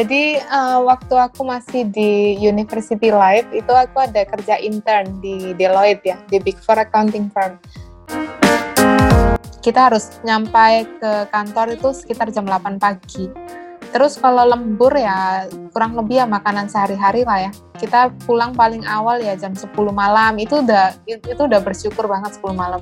[0.00, 6.08] jadi uh, waktu aku masih di University Life itu aku ada kerja intern di Deloitte
[6.08, 7.60] ya, di Big Four accounting firm.
[9.60, 13.28] Kita harus nyampai ke kantor itu sekitar jam 8 pagi.
[13.92, 15.44] Terus kalau lembur ya
[15.76, 17.52] kurang lebih ya makanan sehari-hari lah ya.
[17.76, 20.32] Kita pulang paling awal ya jam 10 malam.
[20.40, 22.80] Itu udah itu udah bersyukur banget 10 malam.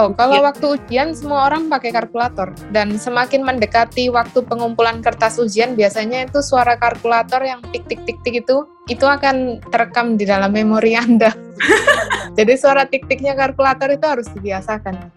[0.00, 0.48] Oh, kalau ya.
[0.48, 6.40] waktu ujian semua orang pakai kalkulator dan semakin mendekati waktu pengumpulan kertas ujian biasanya itu
[6.40, 11.36] suara kalkulator yang tik tik tik tik itu itu akan terekam di dalam memori Anda.
[12.38, 15.12] Jadi suara tik tiknya kalkulator itu harus dibiasakan.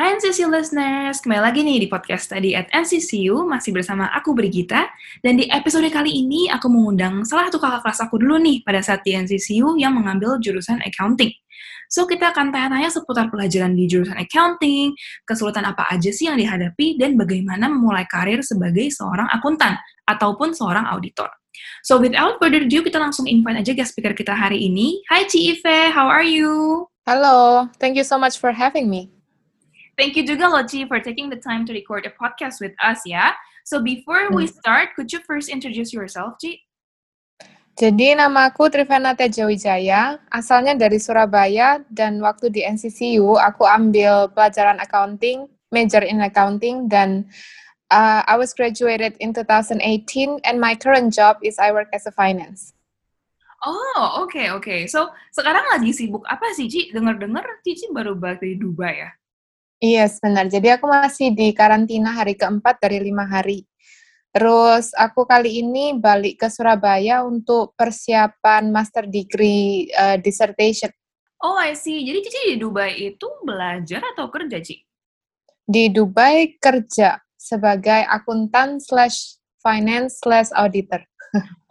[0.00, 4.88] Hai NCCU listeners, kembali lagi nih di podcast tadi at NCCU, masih bersama aku Brigita,
[5.20, 8.80] dan di episode kali ini aku mengundang salah satu kakak kelas aku dulu nih pada
[8.80, 11.28] saat di NCCU yang mengambil jurusan accounting.
[11.92, 14.96] So, kita akan tanya-tanya seputar pelajaran di jurusan accounting,
[15.28, 19.76] kesulitan apa aja sih yang dihadapi, dan bagaimana memulai karir sebagai seorang akuntan
[20.08, 21.28] ataupun seorang auditor.
[21.84, 25.04] So, without further ado, kita langsung invite aja guest speaker kita hari ini.
[25.12, 26.88] Hai Ci Ive, how are you?
[27.04, 29.19] Halo, thank you so much for having me.
[30.00, 33.36] Thank you juga Loci for taking the time to record a podcast with us ya.
[33.68, 34.56] So before we hmm.
[34.56, 36.56] start, could you first introduce yourself, Ci?
[37.76, 44.80] Jadi nama aku Trivana Tejawijaya, asalnya dari Surabaya dan waktu di NCCU aku ambil pelajaran
[44.80, 47.28] accounting, major in accounting dan
[47.92, 49.84] uh, I was graduated in 2018
[50.48, 52.72] and my current job is I work as a finance.
[53.68, 54.64] Oh, oke okay, oke.
[54.64, 54.80] Okay.
[54.88, 56.88] So, sekarang lagi sibuk apa sih, Ci?
[56.88, 59.12] Dengar-dengar Cici baru balik dari Dubai ya?
[59.80, 60.44] Iya, benar.
[60.52, 63.64] Jadi aku masih di karantina hari keempat dari lima hari.
[64.30, 70.92] Terus aku kali ini balik ke Surabaya untuk persiapan master degree uh, dissertation.
[71.40, 72.04] Oh, I see.
[72.04, 74.84] Jadi Cici di Dubai itu belajar atau kerja, Ci?
[75.64, 81.00] Di Dubai kerja sebagai akuntan slash finance slash auditor.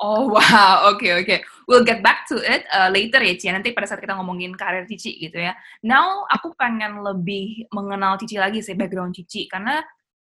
[0.01, 1.25] Oh wow, oke okay, oke.
[1.29, 1.39] Okay.
[1.69, 3.53] We'll get back to it uh, later ya Cici.
[3.53, 5.53] Nanti pada saat kita ngomongin karir Cici gitu ya.
[5.85, 9.77] Now aku pengen lebih mengenal Cici lagi sih background Cici karena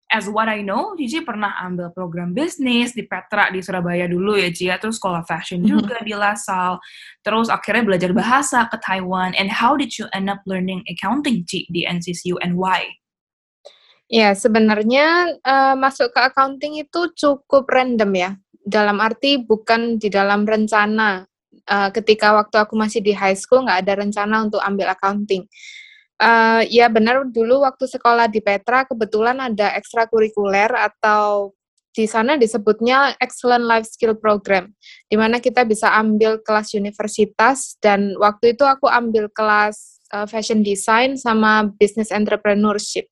[0.09, 4.49] as what I know, Cici pernah ambil program bisnis di Petra di Surabaya dulu ya
[4.49, 4.65] Cici.
[4.65, 4.81] Ya.
[4.81, 5.77] Terus sekolah fashion mm-hmm.
[5.77, 6.81] juga di LaSalle.
[7.21, 9.37] Terus akhirnya belajar bahasa ke Taiwan.
[9.37, 12.89] And how did you end up learning accounting Cici di NCCU and why?
[14.07, 18.31] Ya, sebenarnya uh, masuk ke accounting itu cukup random ya
[18.67, 21.23] dalam arti bukan di dalam rencana.
[21.67, 25.47] Uh, ketika waktu aku masih di high school nggak ada rencana untuk ambil accounting.
[26.19, 31.53] Uh, ya benar dulu waktu sekolah di Petra kebetulan ada ekstrakurikuler atau
[31.93, 34.69] di sana disebutnya Excellent Life Skill Program,
[35.09, 40.61] di mana kita bisa ambil kelas universitas dan waktu itu aku ambil kelas uh, fashion
[40.61, 43.09] design sama business entrepreneurship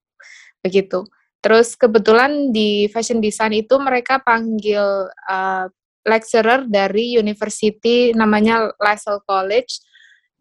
[0.62, 1.02] begitu.
[1.46, 5.70] Terus kebetulan di fashion design itu mereka panggil uh,
[6.02, 9.78] lecturer dari university namanya LaSalle College.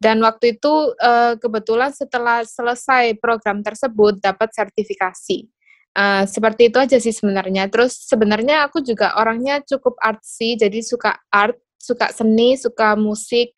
[0.01, 5.45] Dan waktu itu uh, kebetulan setelah selesai program tersebut dapat sertifikasi.
[5.93, 7.69] Uh, seperti itu aja sih sebenarnya.
[7.69, 13.53] Terus sebenarnya aku juga orangnya cukup artsy, jadi suka art, suka seni, suka musik,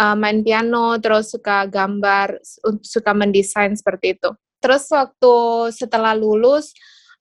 [0.00, 2.40] uh, main piano, terus suka gambar,
[2.80, 4.32] suka mendesain seperti itu.
[4.60, 5.34] Terus waktu
[5.74, 6.72] setelah lulus,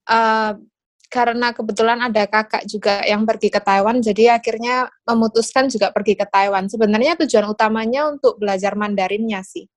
[0.07, 0.55] uh,
[1.09, 6.25] karena kebetulan ada kakak juga yang pergi ke Taiwan, jadi akhirnya memutuskan juga pergi ke
[6.27, 6.67] Taiwan.
[6.67, 9.69] Sebenarnya tujuan utamanya untuk belajar Mandarinnya sih.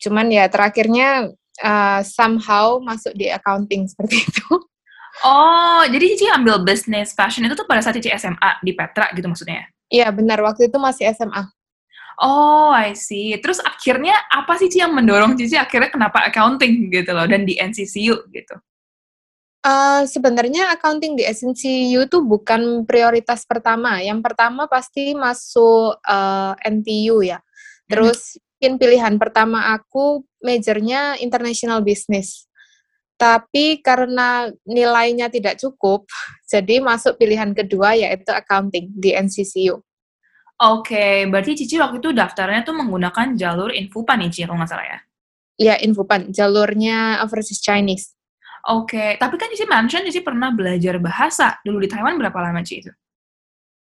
[0.00, 1.28] Cuman ya terakhirnya
[1.60, 4.46] uh, somehow masuk di accounting seperti itu.
[5.24, 9.24] Oh, jadi Cici ambil business fashion itu tuh pada saat Cici SMA di Petra gitu
[9.28, 9.64] maksudnya?
[9.88, 11.55] Iya benar, waktu itu masih SMA.
[12.16, 13.36] Oh, I see.
[13.36, 17.60] Terus akhirnya apa sih Cici yang mendorong Cici akhirnya kenapa accounting gitu loh dan di
[17.60, 18.56] NCCU gitu?
[19.66, 24.00] Uh, sebenarnya accounting di NCCU itu bukan prioritas pertama.
[24.00, 27.42] Yang pertama pasti masuk uh, eh, NTU ya.
[27.84, 28.40] Terus hmm.
[28.40, 32.48] mungkin pilihan pertama aku majornya international business.
[33.20, 36.08] Tapi karena nilainya tidak cukup,
[36.52, 39.84] jadi masuk pilihan kedua yaitu accounting di NCCU.
[40.56, 44.86] Oke, berarti Cici waktu itu daftarnya tuh menggunakan jalur Infopan nih, Cici, kalau nggak salah
[44.88, 44.98] ya?
[45.60, 46.32] Iya, Infopan.
[46.32, 48.16] Jalurnya overseas Chinese.
[48.72, 51.60] Oke, tapi kan Cici mention Cici pernah belajar bahasa.
[51.60, 52.92] Dulu di Taiwan berapa lama, Cici itu?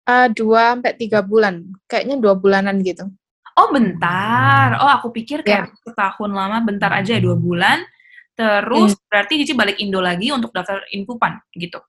[0.04, 1.63] Uh, dua sampai tiga bulan.
[1.88, 3.07] Kayaknya dua bulanan gitu.
[3.56, 4.75] Oh, bentar.
[4.83, 5.88] Oh, aku pikir kayak yeah.
[5.88, 7.88] setahun lama, bentar aja ya, dua bulan.
[8.36, 9.07] Terus hmm.
[9.07, 11.80] berarti Cici balik Indo lagi untuk daftar Infopan, gitu?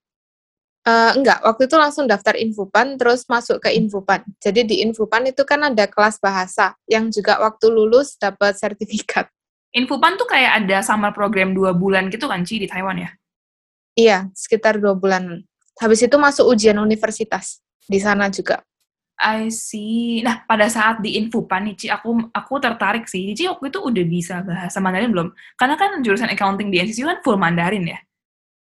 [0.87, 4.23] Uh, enggak, waktu itu langsung daftar Infopan, terus masuk ke Infopan.
[4.39, 9.27] Jadi di Infopan itu kan ada kelas bahasa, yang juga waktu lulus dapat sertifikat.
[9.75, 13.11] Infopan tuh kayak ada summer program dua bulan gitu kan, Ci, di Taiwan ya?
[13.99, 15.43] Iya, sekitar dua bulan.
[15.83, 18.63] Habis itu masuk ujian universitas di sana juga.
[19.19, 20.23] I see.
[20.23, 23.35] Nah, pada saat di Infopan nih, Ci, aku aku tertarik sih.
[23.35, 25.29] Ci, waktu itu udah bisa bahasa Mandarin belum?
[25.59, 27.99] Karena kan jurusan accounting di NCCU kan full Mandarin ya?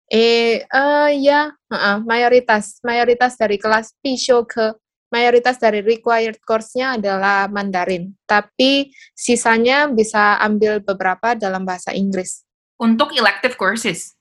[0.08, 2.80] Eh, uh, ya, uh, mayoritas.
[2.80, 4.72] Mayoritas dari kelas Pisho ke
[5.12, 8.16] mayoritas dari required course-nya adalah Mandarin.
[8.24, 12.44] Tapi sisanya bisa ambil beberapa dalam bahasa Inggris.
[12.80, 14.16] Untuk elective courses?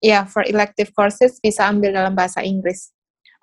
[0.00, 2.92] Ya, yeah, for elective courses bisa ambil dalam bahasa Inggris.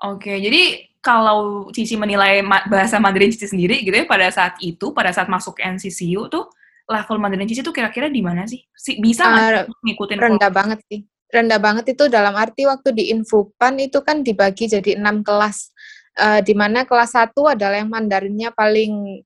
[0.01, 5.11] Oke, jadi kalau Cici menilai bahasa Mandarin Cici sendiri gitu ya pada saat itu, pada
[5.13, 6.49] saat masuk NCCU tuh
[6.89, 8.63] level Mandarin Cici tuh kira-kira di mana sih?
[9.01, 10.17] Bisa nggak uh, ngikutin?
[10.17, 11.05] Rendah banget sih.
[11.33, 15.73] Rendah banget itu dalam arti waktu di Infopan itu kan dibagi jadi enam kelas.
[16.13, 19.25] Uh, di mana kelas 1 adalah yang Mandarinnya paling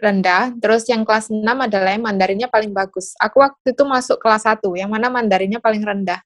[0.00, 3.12] rendah, terus yang kelas 6 adalah yang Mandarinnya paling bagus.
[3.20, 6.24] Aku waktu itu masuk kelas 1, yang mana Mandarinnya paling rendah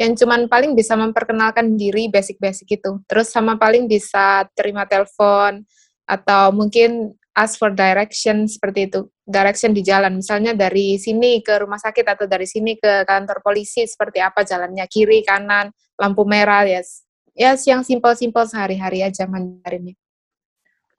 [0.00, 2.90] yang cuman paling bisa memperkenalkan diri basic-basic itu.
[3.04, 5.64] Terus sama paling bisa terima telepon
[6.08, 9.08] atau mungkin ask for direction seperti itu.
[9.24, 13.84] Direction di jalan, misalnya dari sini ke rumah sakit atau dari sini ke kantor polisi
[13.88, 16.80] seperti apa jalannya, kiri, kanan, lampu merah, ya.
[16.80, 17.04] Yes.
[17.32, 19.96] Ya, yes, yang simpel-simpel sehari-hari aja Mandarinnya.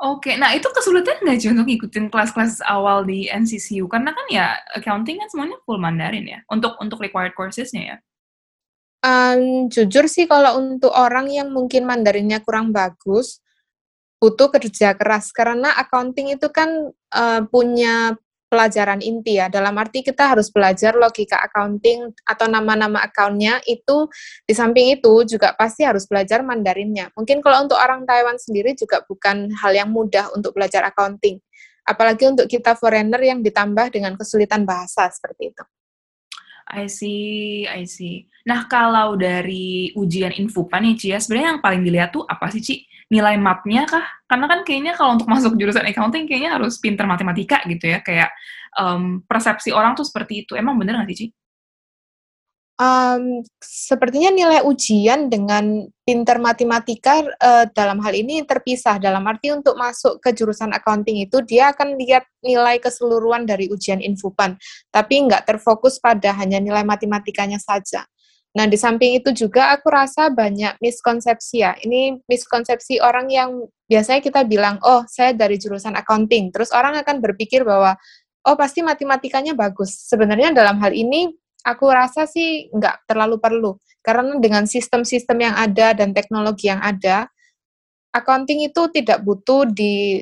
[0.02, 3.86] Oke, nah itu kesulitan nggak sih untuk ngikutin kelas-kelas awal di NCCU?
[3.86, 7.98] Karena kan ya accounting kan semuanya full Mandarin ya, untuk untuk required coursesnya ya.
[9.04, 13.43] Um, jujur sih kalau untuk orang yang mungkin Mandarinnya kurang bagus,
[14.24, 18.16] butuh kerja keras karena accounting itu kan uh, punya
[18.48, 19.52] pelajaran inti ya.
[19.52, 24.08] Dalam arti kita harus belajar logika accounting atau nama-nama accountnya itu
[24.48, 27.12] di samping itu juga pasti harus belajar Mandarinnya.
[27.20, 31.44] Mungkin kalau untuk orang Taiwan sendiri juga bukan hal yang mudah untuk belajar accounting.
[31.84, 35.64] Apalagi untuk kita foreigner yang ditambah dengan kesulitan bahasa seperti itu.
[36.64, 38.32] I see, I see.
[38.48, 42.64] Nah, kalau dari ujian Infopan nih, Ci, ya, sebenarnya yang paling dilihat tuh apa sih,
[42.64, 42.88] Ci?
[43.12, 44.06] Nilai mapnya kah?
[44.28, 48.00] Karena kan kayaknya kalau untuk masuk jurusan accounting, kayaknya harus pinter matematika gitu ya.
[48.00, 48.32] Kayak
[48.78, 50.54] um, persepsi orang tuh seperti itu.
[50.54, 51.28] Emang bener nggak sih, Ci?
[52.74, 58.98] Um, sepertinya nilai ujian dengan pinter matematika uh, dalam hal ini terpisah.
[58.98, 64.02] Dalam arti untuk masuk ke jurusan accounting itu dia akan lihat nilai keseluruhan dari ujian
[64.02, 64.58] infopan,
[64.90, 68.10] tapi nggak terfokus pada hanya nilai matematikanya saja.
[68.54, 71.74] Nah, di samping itu juga aku rasa banyak miskonsepsi ya.
[71.82, 76.54] Ini miskonsepsi orang yang biasanya kita bilang, oh saya dari jurusan accounting.
[76.54, 77.98] Terus orang akan berpikir bahwa,
[78.46, 80.06] oh pasti matematikanya bagus.
[80.06, 81.34] Sebenarnya dalam hal ini
[81.66, 83.72] aku rasa sih nggak terlalu perlu.
[84.06, 87.26] Karena dengan sistem-sistem yang ada dan teknologi yang ada,
[88.14, 90.22] accounting itu tidak butuh di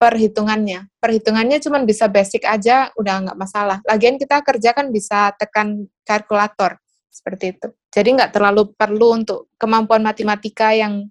[0.00, 0.90] perhitungannya.
[0.98, 3.78] Perhitungannya cuma bisa basic aja, udah nggak masalah.
[3.86, 6.79] Lagian kita kerja kan bisa tekan kalkulator,
[7.10, 7.68] seperti itu.
[7.90, 11.10] Jadi nggak terlalu perlu untuk kemampuan matematika yang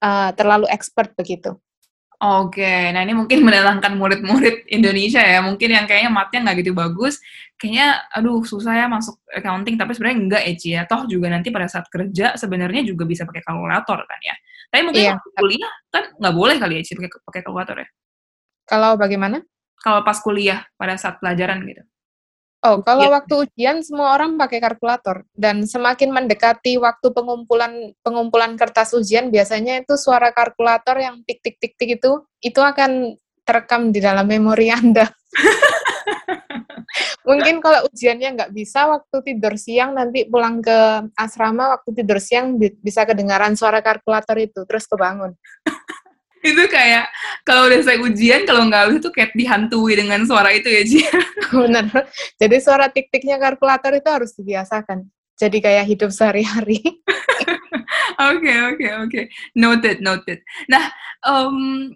[0.00, 1.58] uh, terlalu expert begitu.
[2.20, 7.16] Oke, nah ini mungkin mendatangkan murid-murid Indonesia ya, mungkin yang kayaknya matnya nggak gitu bagus,
[7.56, 11.64] kayaknya aduh susah ya masuk accounting, tapi sebenarnya enggak ya, ya, toh juga nanti pada
[11.64, 14.36] saat kerja sebenarnya juga bisa pakai kalkulator kan ya.
[14.68, 15.16] Tapi mungkin iya.
[15.16, 17.88] kuliah kan nggak boleh kali ya, Ci, pakai, pakai kalkulator ya?
[18.68, 19.40] Kalau bagaimana?
[19.80, 21.80] Kalau pas kuliah, pada saat pelajaran gitu.
[22.60, 23.16] Oh, kalau ya.
[23.16, 29.80] waktu ujian semua orang pakai kalkulator dan semakin mendekati waktu pengumpulan pengumpulan kertas ujian biasanya
[29.80, 33.16] itu suara kalkulator yang tik tik tik tik itu itu akan
[33.48, 35.08] terekam di dalam memori Anda.
[37.24, 42.60] Mungkin kalau ujiannya nggak bisa waktu tidur siang nanti pulang ke asrama waktu tidur siang
[42.60, 45.32] bisa kedengaran suara kalkulator itu terus kebangun.
[46.40, 47.12] Itu kayak
[47.44, 51.00] kalau udah saya ujian kalau nggak lulus itu kayak dihantui dengan suara itu ya Ji.
[51.52, 51.86] Benar.
[52.40, 55.04] Jadi suara tik-tiknya kalkulator itu harus dibiasakan.
[55.36, 56.80] Jadi kayak hidup sehari-hari.
[58.20, 59.20] Oke oke oke.
[59.56, 60.44] Noted noted.
[60.68, 60.92] Nah
[61.24, 61.88] um,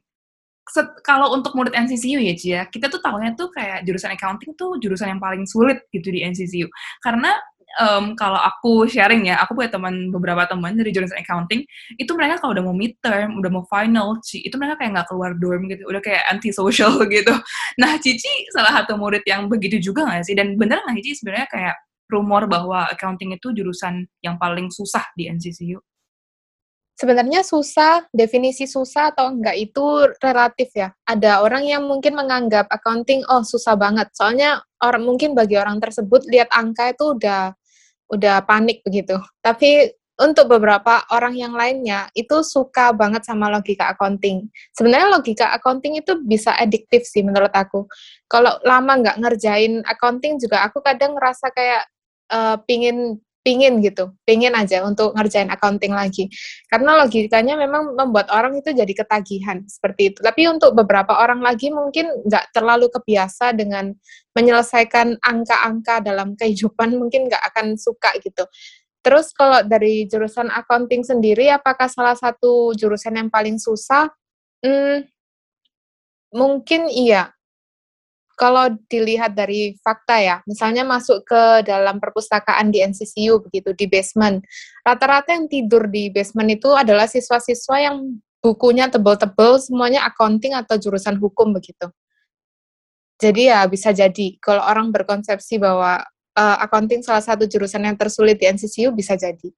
[1.05, 4.81] kalau untuk murid NCCU ya Ci ya, kita tuh tahunya tuh kayak jurusan accounting tuh
[4.81, 6.67] jurusan yang paling sulit gitu di NCCU.
[7.05, 7.37] Karena
[7.81, 11.67] um, kalau aku sharing ya, aku punya teman beberapa teman dari jurusan accounting,
[11.99, 15.31] itu mereka kalau udah mau midterm, udah mau final, Ci, itu mereka kayak nggak keluar
[15.39, 17.35] dorm gitu, udah kayak anti social gitu.
[17.81, 20.35] Nah, Cici salah satu murid yang begitu juga nggak sih?
[20.37, 21.75] Dan bener nggak Cici sebenarnya kayak
[22.13, 25.81] rumor bahwa accounting itu jurusan yang paling susah di NCCU?
[26.95, 29.83] Sebenarnya susah, definisi susah atau enggak itu
[30.23, 30.95] relatif ya.
[31.03, 34.15] Ada orang yang mungkin menganggap accounting, oh susah banget.
[34.15, 37.51] Soalnya orang mungkin bagi orang tersebut lihat angka itu udah
[38.15, 39.19] udah panik begitu.
[39.43, 44.47] Tapi untuk beberapa orang yang lainnya itu suka banget sama logika accounting.
[44.71, 47.91] Sebenarnya logika accounting itu bisa adiktif sih menurut aku.
[48.31, 51.83] Kalau lama nggak ngerjain accounting juga aku kadang ngerasa kayak
[52.31, 56.33] uh, pingin pingin gitu, pingin aja untuk ngerjain accounting lagi.
[56.73, 60.19] Karena logikanya memang membuat orang itu jadi ketagihan seperti itu.
[60.25, 63.93] Tapi untuk beberapa orang lagi mungkin nggak terlalu kebiasa dengan
[64.33, 68.49] menyelesaikan angka-angka dalam kehidupan, mungkin nggak akan suka gitu.
[69.05, 74.09] Terus kalau dari jurusan accounting sendiri, apakah salah satu jurusan yang paling susah?
[74.65, 75.05] Hmm,
[76.33, 77.34] mungkin iya.
[78.35, 84.43] Kalau dilihat dari fakta ya, misalnya masuk ke dalam perpustakaan di NCCU begitu di basement,
[84.83, 91.17] rata-rata yang tidur di basement itu adalah siswa-siswa yang bukunya tebel-tebel, semuanya accounting atau jurusan
[91.17, 91.89] hukum begitu.
[93.17, 96.03] Jadi ya bisa jadi kalau orang berkonsepsi bahwa
[96.35, 99.55] uh, accounting salah satu jurusan yang tersulit di NCCU bisa jadi.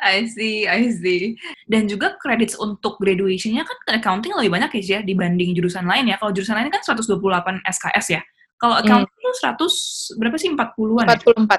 [0.00, 1.38] I see, I see.
[1.70, 6.16] Dan juga credits untuk graduation-nya kan accounting lebih banyak ya, dibanding jurusan lain ya.
[6.18, 8.20] Kalau jurusan lain kan 128 SKS ya.
[8.58, 8.82] Kalau hmm.
[8.86, 9.54] accounting hmm.
[9.54, 11.46] 100, berapa sih, 40-an 44.
[11.46, 11.58] Ya?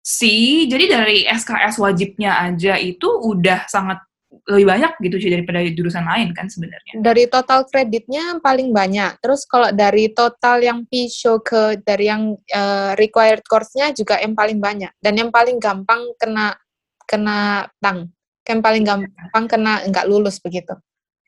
[0.00, 4.00] Sih, jadi dari SKS wajibnya aja itu udah sangat
[4.48, 7.00] lebih banyak gitu sih daripada jurusan lain kan sebenarnya.
[7.00, 9.20] Dari total kreditnya paling banyak.
[9.24, 14.60] Terus kalau dari total yang PISO ke dari yang uh, required course-nya juga yang paling
[14.60, 16.56] banyak dan yang paling gampang kena
[17.08, 18.12] kena tang.
[18.44, 20.76] Yang paling gampang kena nggak lulus begitu.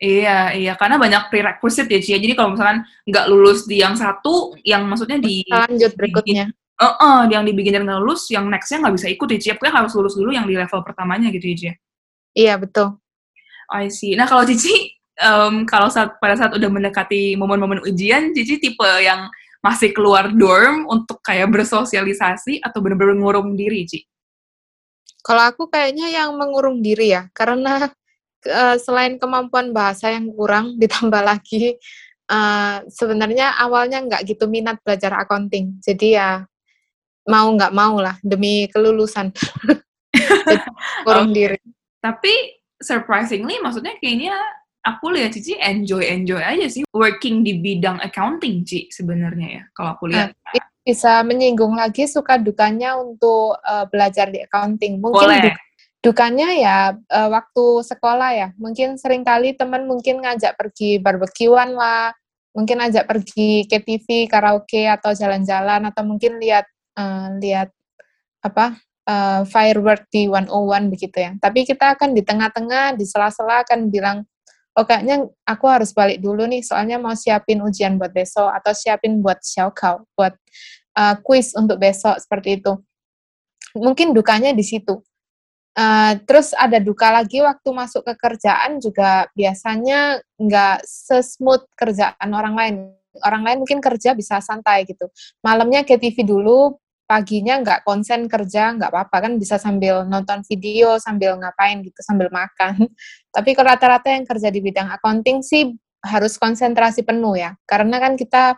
[0.01, 2.17] Iya, iya, karena banyak prerequisite ya, Cia.
[2.17, 5.45] Jadi kalau misalkan nggak lulus di yang satu, yang maksudnya di...
[5.45, 6.49] Lanjut berikutnya.
[6.49, 9.53] Di, uh, uh, yang di beginner nggak lulus, yang next-nya nggak bisa ikut ya, Cia.
[9.61, 11.75] Pokoknya harus lulus dulu yang di level pertamanya gitu ya, Cia.
[12.33, 12.97] Iya, betul.
[13.69, 14.17] I see.
[14.17, 19.29] Nah, kalau Cici, um, kalau saat, pada saat udah mendekati momen-momen ujian, Cici tipe yang
[19.61, 24.01] masih keluar dorm untuk kayak bersosialisasi atau benar-benar ngurung diri, Ci?
[25.21, 27.93] Kalau aku kayaknya yang mengurung diri ya, karena
[28.49, 31.77] uh, selain kemampuan bahasa yang kurang, ditambah lagi
[32.31, 35.77] uh, sebenarnya awalnya nggak gitu minat belajar accounting.
[35.83, 36.45] Jadi ya
[37.29, 39.35] mau nggak mau lah demi kelulusan.
[41.07, 41.37] kurung okay.
[41.37, 41.61] diri.
[42.01, 42.33] Tapi
[42.81, 44.35] surprisingly, maksudnya kayaknya
[44.81, 50.09] aku lihat Cici enjoy-enjoy aja sih working di bidang accounting, Ci, sebenarnya ya, kalau aku
[50.09, 50.33] lihat.
[50.33, 54.99] Nah, bisa menyinggung lagi suka dukanya untuk uh, belajar di accounting.
[54.99, 55.57] Mungkin Boleh.
[56.01, 58.49] dukanya ya uh, waktu sekolah ya.
[58.57, 62.17] Mungkin sering kali teman mungkin ngajak pergi barbekyuan lah,
[62.57, 66.65] mungkin ajak pergi ke TV, karaoke atau jalan-jalan atau mungkin lihat
[66.97, 67.71] uh, lihat
[68.41, 71.33] apa uh, firework di 101 begitu ya.
[71.37, 74.25] Tapi kita akan di tengah-tengah, di sela-sela akan bilang,
[74.81, 79.21] oh kayaknya aku harus balik dulu nih, soalnya mau siapin ujian buat besok, atau siapin
[79.21, 80.33] buat xiaokao, buat
[80.97, 82.73] uh, quiz untuk besok, seperti itu.
[83.77, 85.05] Mungkin dukanya di situ.
[85.77, 92.55] Uh, terus ada duka lagi waktu masuk ke kerjaan juga biasanya nggak sesmooth kerjaan orang
[92.57, 92.75] lain.
[93.21, 95.13] Orang lain mungkin kerja bisa santai gitu.
[95.45, 100.95] Malamnya ke TV dulu, paginya nggak konsen kerja nggak apa-apa kan bisa sambil nonton video
[101.03, 102.87] sambil ngapain gitu sambil makan.
[103.35, 105.75] Tapi kalau rata-rata yang kerja di bidang accounting sih
[106.07, 107.59] harus konsentrasi penuh ya.
[107.67, 108.55] Karena kan kita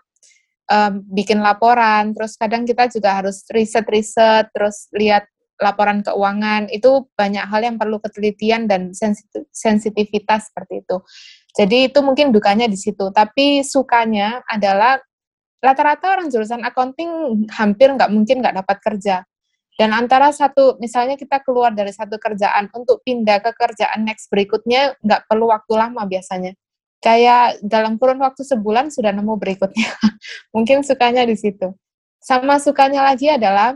[0.69, 5.25] um, bikin laporan terus kadang kita juga harus riset-riset terus lihat
[5.57, 8.93] laporan keuangan itu banyak hal yang perlu ketelitian dan
[9.55, 10.97] sensitivitas seperti itu.
[11.57, 13.09] Jadi itu mungkin dukanya di situ.
[13.15, 15.01] Tapi sukanya adalah
[15.63, 19.17] rata-rata orang jurusan accounting hampir nggak mungkin nggak dapat kerja.
[19.79, 24.99] Dan antara satu, misalnya kita keluar dari satu kerjaan untuk pindah ke kerjaan next berikutnya,
[25.01, 26.53] nggak perlu waktu lama biasanya.
[27.03, 29.91] Kayak dalam kurun waktu sebulan sudah nemu berikutnya.
[30.55, 31.73] Mungkin sukanya di situ.
[32.21, 33.75] Sama sukanya lagi adalah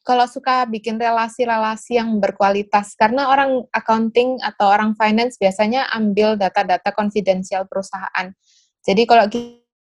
[0.00, 6.88] kalau suka bikin relasi-relasi yang berkualitas, karena orang accounting atau orang finance biasanya ambil data-data
[6.96, 8.32] konfidensial perusahaan.
[8.80, 9.28] Jadi kalau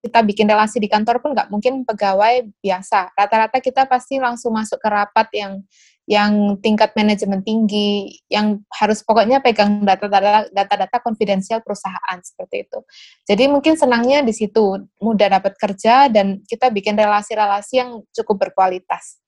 [0.03, 3.15] kita bikin relasi di kantor pun nggak mungkin pegawai biasa.
[3.15, 5.63] Rata-rata kita pasti langsung masuk ke rapat yang
[6.03, 12.83] yang tingkat manajemen tinggi, yang harus pokoknya pegang data-data data-data konfidensial perusahaan seperti itu.
[13.23, 19.23] Jadi mungkin senangnya di situ, mudah dapat kerja dan kita bikin relasi-relasi yang cukup berkualitas.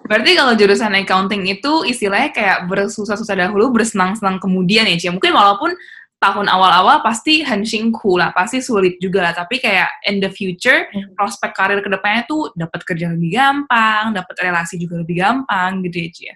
[0.00, 5.12] Berarti kalau jurusan accounting itu istilahnya kayak bersusah-susah dahulu, bersenang-senang kemudian ya, Cia.
[5.12, 5.76] Mungkin walaupun
[6.20, 9.32] tahun awal-awal pasti hensingku lah, pasti sulit juga lah.
[9.32, 11.16] Tapi kayak in the future, hmm.
[11.16, 15.96] prospek karir ke depannya tuh dapat kerja lebih gampang, dapat relasi juga lebih gampang gitu
[15.96, 16.34] ya, Cia.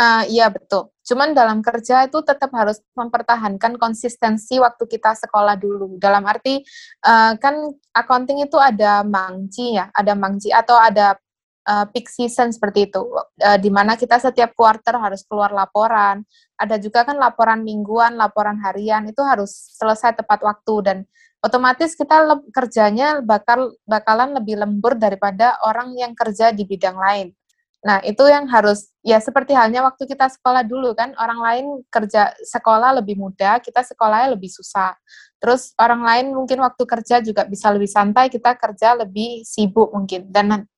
[0.00, 0.88] Uh, iya betul.
[1.04, 6.00] Cuman dalam kerja itu tetap harus mempertahankan konsistensi waktu kita sekolah dulu.
[6.00, 6.64] Dalam arti
[7.04, 11.20] uh, kan accounting itu ada mangci ya, ada mangci atau ada
[11.66, 13.00] uh, peak season seperti itu,
[13.42, 16.24] uh, di mana kita setiap quarter harus keluar laporan.
[16.56, 20.98] Ada juga kan laporan mingguan, laporan harian itu harus selesai tepat waktu dan
[21.40, 27.32] otomatis kita kerjanya bakal bakalan lebih lembur daripada orang yang kerja di bidang lain.
[27.80, 32.36] Nah, itu yang harus ya seperti halnya waktu kita sekolah dulu kan, orang lain kerja
[32.44, 34.92] sekolah lebih mudah, kita sekolahnya lebih susah.
[35.40, 40.28] Terus orang lain mungkin waktu kerja juga bisa lebih santai, kita kerja lebih sibuk mungkin
[40.28, 40.68] dan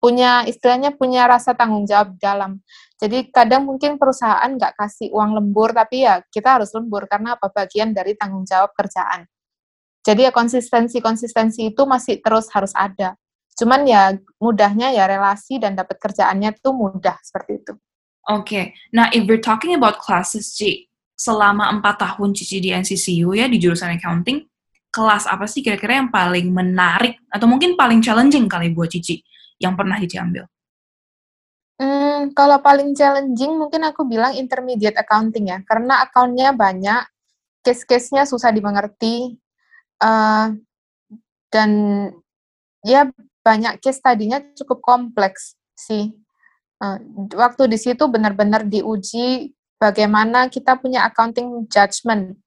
[0.00, 2.64] punya istilahnya punya rasa tanggung jawab dalam.
[2.96, 7.52] Jadi kadang mungkin perusahaan nggak kasih uang lembur, tapi ya kita harus lembur karena apa
[7.52, 9.28] bagian dari tanggung jawab kerjaan.
[10.00, 13.20] Jadi ya konsistensi-konsistensi itu masih terus harus ada.
[13.52, 17.72] Cuman ya mudahnya ya relasi dan dapat kerjaannya tuh mudah seperti itu.
[18.28, 18.64] Oke, okay.
[18.92, 23.60] nah if we're talking about classes, Ci, selama empat tahun Cici di NCCU ya di
[23.60, 24.44] jurusan accounting,
[24.88, 29.20] kelas apa sih kira-kira yang paling menarik atau mungkin paling challenging kali buat Cici?
[29.60, 30.48] Yang pernah Cici ambil?
[31.80, 37.04] Hmm, kalau paling challenging mungkin aku bilang intermediate accounting ya, karena akunnya banyak,
[37.64, 39.36] case-case-nya susah dimengerti,
[40.04, 40.52] uh,
[41.48, 41.70] dan
[42.84, 43.08] ya
[43.40, 46.12] banyak case tadinya cukup kompleks sih.
[46.80, 46.96] Uh,
[47.36, 52.40] waktu di situ benar-benar diuji bagaimana kita punya accounting judgment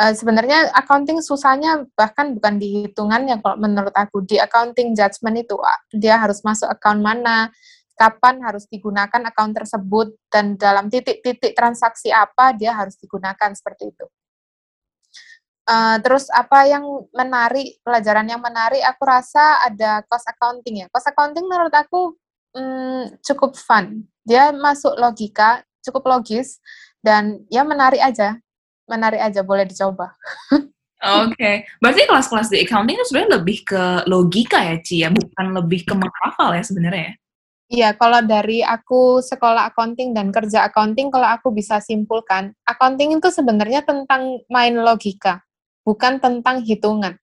[0.00, 5.44] uh, sebenarnya accounting susahnya bahkan bukan di hitungan yang kalau menurut aku di accounting judgment
[5.44, 5.60] itu
[5.92, 7.52] dia harus masuk account mana
[8.00, 14.08] kapan harus digunakan account tersebut dan dalam titik-titik transaksi apa dia harus digunakan seperti itu.
[15.68, 20.86] Uh, terus apa yang menarik pelajaran yang menarik aku rasa ada cost accounting ya.
[20.88, 22.16] Cost accounting menurut aku
[22.56, 24.08] um, cukup fun.
[24.24, 26.56] Dia masuk logika, cukup logis
[27.04, 28.40] dan ya menarik aja
[28.90, 30.18] menarik aja, boleh dicoba.
[31.00, 31.56] Oke, okay.
[31.80, 35.08] berarti kelas-kelas di accounting itu sebenarnya lebih ke logika ya, Ci, ya?
[35.08, 37.14] Bukan lebih ke menghafal ya sebenarnya ya?
[37.70, 43.30] Iya, kalau dari aku sekolah accounting dan kerja accounting, kalau aku bisa simpulkan, accounting itu
[43.30, 45.40] sebenarnya tentang main logika,
[45.86, 47.16] bukan tentang hitungan.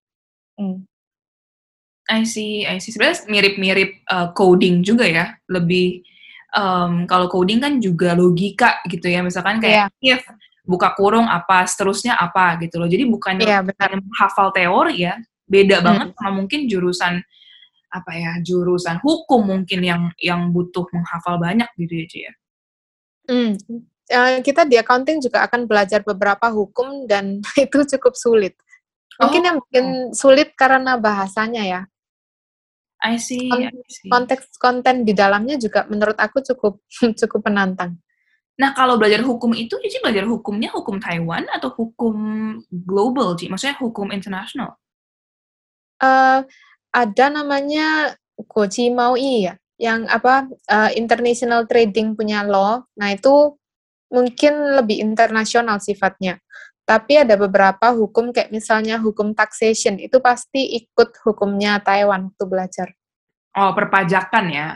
[0.56, 0.88] Hmm.
[2.08, 2.96] I see, I see.
[2.96, 6.02] Sebenarnya mirip-mirip uh, coding juga ya, lebih
[6.56, 10.18] um, kalau coding kan juga logika gitu ya, misalkan kayak yeah.
[10.18, 10.24] if
[10.68, 12.92] buka kurung apa, seterusnya apa gitu loh.
[12.92, 13.64] Jadi bukan yeah,
[14.20, 15.16] hafal teori ya,
[15.48, 15.86] beda hmm.
[15.88, 17.24] banget sama mungkin jurusan
[17.88, 22.34] apa ya, jurusan hukum mungkin yang yang butuh menghafal banyak gitu ya, Cia.
[23.28, 23.52] Hmm.
[24.08, 28.60] Uh, kita di accounting juga akan belajar beberapa hukum dan itu cukup sulit.
[29.18, 29.46] Mungkin oh.
[29.48, 31.82] yang bikin sulit karena bahasanya ya.
[32.98, 34.10] I see, I see.
[34.10, 36.82] Konteks konten di dalamnya juga menurut aku cukup
[37.22, 37.98] cukup menantang.
[38.58, 42.18] Nah, kalau belajar hukum itu, Cici belajar hukumnya hukum Taiwan atau hukum
[42.74, 43.54] global, Cici?
[43.54, 44.74] Maksudnya hukum internasional?
[46.02, 46.42] Uh,
[46.90, 48.18] ada namanya
[48.50, 52.82] Koji Maui ya, yang apa uh, international trading punya law.
[52.98, 53.54] Nah, itu
[54.10, 56.42] mungkin lebih internasional sifatnya.
[56.88, 62.88] Tapi ada beberapa hukum kayak misalnya hukum taxation, itu pasti ikut hukumnya Taiwan waktu belajar.
[63.54, 64.68] Oh, perpajakan ya?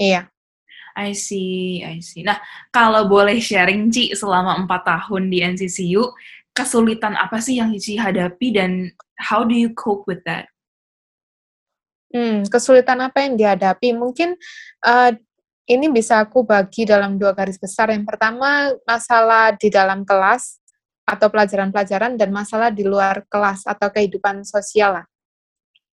[0.00, 0.31] Iya.
[0.92, 2.20] I see, I see.
[2.24, 2.36] Nah,
[2.68, 6.12] kalau boleh sharing, Ci, selama empat tahun di NCCU,
[6.52, 10.52] kesulitan apa sih yang Ci hadapi dan how do you cope with that?
[12.12, 13.96] Hmm, kesulitan apa yang dihadapi?
[13.96, 14.36] Mungkin
[14.84, 15.10] uh,
[15.64, 17.88] ini bisa aku bagi dalam dua garis besar.
[17.88, 20.60] Yang pertama, masalah di dalam kelas
[21.08, 25.06] atau pelajaran-pelajaran dan masalah di luar kelas atau kehidupan sosial lah.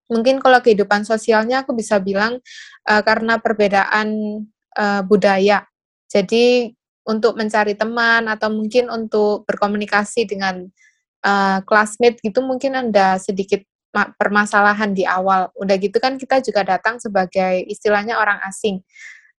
[0.10, 2.42] Mungkin kalau kehidupan sosialnya aku bisa bilang
[2.90, 4.42] uh, karena perbedaan
[4.78, 5.66] uh, budaya.
[6.10, 6.74] Jadi
[7.10, 10.66] untuk mencari teman atau mungkin untuk berkomunikasi dengan
[11.26, 15.50] uh, classmate gitu mungkin ada sedikit permasalahan di awal.
[15.58, 18.86] Udah gitu kan kita juga datang sebagai istilahnya orang asing.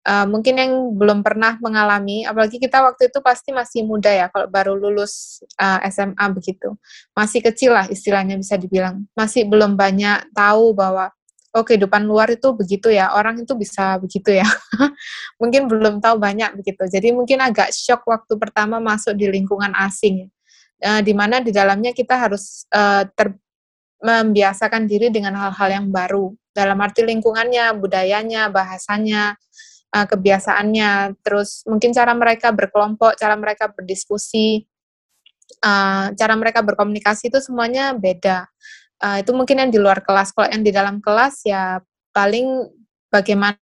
[0.01, 4.49] Uh, mungkin yang belum pernah mengalami, apalagi kita waktu itu pasti masih muda ya, kalau
[4.49, 6.73] baru lulus uh, SMA begitu,
[7.13, 11.13] masih kecil lah istilahnya bisa dibilang, masih belum banyak tahu bahwa
[11.51, 14.47] oh kehidupan luar itu begitu ya, orang itu bisa begitu ya.
[15.41, 16.87] mungkin belum tahu banyak begitu.
[16.87, 20.31] Jadi mungkin agak shock waktu pertama masuk di lingkungan asing.
[20.81, 23.37] Uh, di mana di dalamnya kita harus uh, ter
[24.01, 26.33] membiasakan diri dengan hal-hal yang baru.
[26.57, 29.37] Dalam arti lingkungannya, budayanya, bahasanya,
[29.93, 34.65] uh, kebiasaannya, terus mungkin cara mereka berkelompok, cara mereka berdiskusi,
[35.61, 38.49] uh, cara mereka berkomunikasi itu semuanya beda.
[39.01, 40.37] Uh, itu mungkin yang di luar kelas.
[40.37, 41.81] Kalau yang di dalam kelas ya
[42.13, 42.69] paling
[43.09, 43.57] bagaimana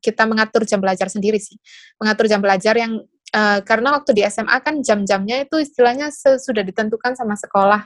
[0.00, 1.60] kita mengatur jam belajar sendiri sih.
[2.00, 3.04] Mengatur jam belajar yang
[3.36, 7.84] uh, karena waktu di SMA kan jam-jamnya itu istilahnya sudah ditentukan sama sekolah.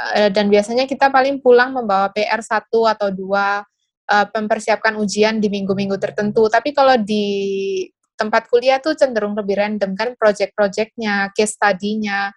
[0.00, 3.64] Uh, dan biasanya kita paling pulang membawa PR satu atau dua
[4.10, 6.50] mempersiapkan ujian di minggu-minggu tertentu.
[6.50, 7.86] Tapi kalau di
[8.20, 12.28] tempat kuliah tuh cenderung lebih random kan project-projectnya, case study-nya,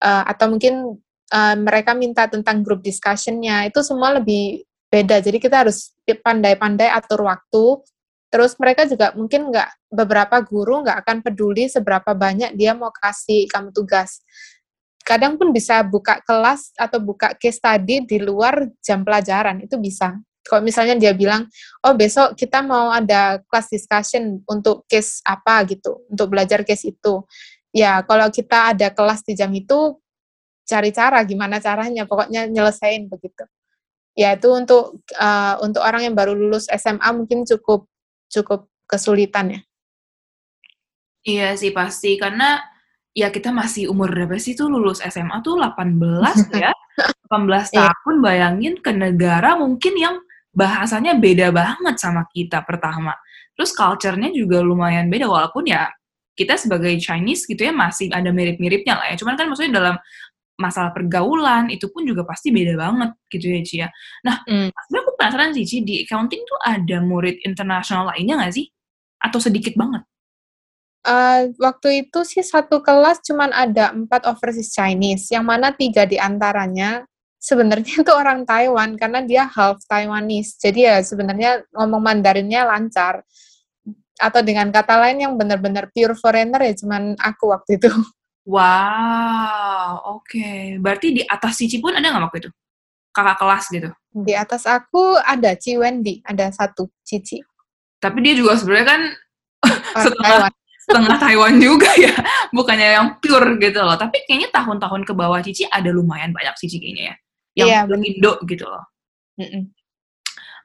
[0.00, 0.96] uh, atau mungkin
[1.32, 5.20] uh, mereka minta tentang group discussion-nya, itu semua lebih beda.
[5.20, 7.84] Jadi kita harus pandai-pandai atur waktu.
[8.28, 13.48] Terus mereka juga mungkin nggak, beberapa guru nggak akan peduli seberapa banyak dia mau kasih
[13.48, 14.20] kamu tugas.
[15.00, 20.12] Kadang pun bisa buka kelas atau buka case study di luar jam pelajaran, itu bisa.
[20.44, 21.48] Kalau misalnya dia bilang,
[21.84, 27.24] oh besok kita mau ada class discussion untuk case apa gitu, untuk belajar case itu.
[27.72, 29.96] Ya, kalau kita ada kelas di jam itu,
[30.68, 33.48] cari cara gimana caranya, pokoknya nyelesain begitu.
[34.12, 37.88] Ya itu untuk uh, untuk orang yang baru lulus SMA mungkin cukup
[38.28, 39.60] cukup kesulitan ya.
[41.24, 42.60] Iya sih pasti karena
[43.16, 46.72] ya kita masih umur berapa sih tuh lulus SMA tuh 18 ya.
[47.30, 47.88] 18 iya.
[47.94, 50.16] tahun bayangin ke negara mungkin yang
[50.50, 53.14] bahasanya beda banget sama kita pertama.
[53.54, 55.90] Terus culture-nya juga lumayan beda walaupun ya
[56.38, 59.16] kita sebagai Chinese gitu ya masih ada mirip-miripnya lah ya.
[59.18, 59.94] Cuman kan maksudnya dalam
[60.58, 63.78] masalah pergaulan itu pun juga pasti beda banget gitu ya Cia.
[63.78, 63.88] Ya.
[64.26, 64.68] Nah, mm.
[64.74, 68.66] sebenarnya aku penasaran sih Ci, di accounting tuh ada murid internasional lainnya nggak sih?
[69.22, 70.02] Atau sedikit banget?
[71.06, 76.18] Uh, waktu itu sih satu kelas cuman ada empat overseas Chinese, yang mana tiga di
[76.18, 77.06] antaranya
[77.38, 80.58] sebenarnya itu orang Taiwan karena dia half Taiwanese.
[80.58, 83.22] Jadi ya sebenarnya ngomong Mandarinnya lancar.
[84.18, 87.86] Atau dengan kata lain yang benar-benar pure foreigner ya cuman aku waktu itu.
[88.48, 90.24] Wow, oke.
[90.24, 90.80] Okay.
[90.80, 92.50] Berarti di atas Cici pun ada nggak waktu itu?
[93.12, 93.90] Kakak kelas gitu?
[94.24, 97.44] Di atas aku ada Ci Wendy, ada satu Cici.
[98.00, 99.02] Tapi dia juga sebenarnya kan
[100.00, 100.52] setengah, Taiwan.
[100.80, 102.14] setengah Taiwan juga ya,
[102.56, 104.00] bukannya yang pure gitu loh.
[104.00, 107.16] Tapi kayaknya tahun-tahun ke bawah Cici ada lumayan banyak Cici kayaknya ya
[107.58, 108.84] yang yeah, iya, Indo gitu loh.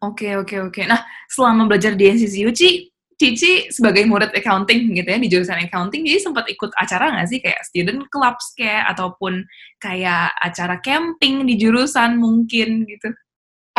[0.05, 0.81] Oke oke oke.
[0.85, 2.92] Nah selama belajar di NCCU Ci,
[3.23, 7.39] Cici sebagai murid accounting gitu ya di jurusan accounting, jadi sempat ikut acara nggak sih
[7.39, 9.47] kayak student clubs kayak ataupun
[9.79, 13.15] kayak acara camping di jurusan mungkin gitu?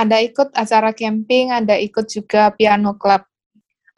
[0.00, 3.20] Ada ikut acara camping, ada ikut juga piano club.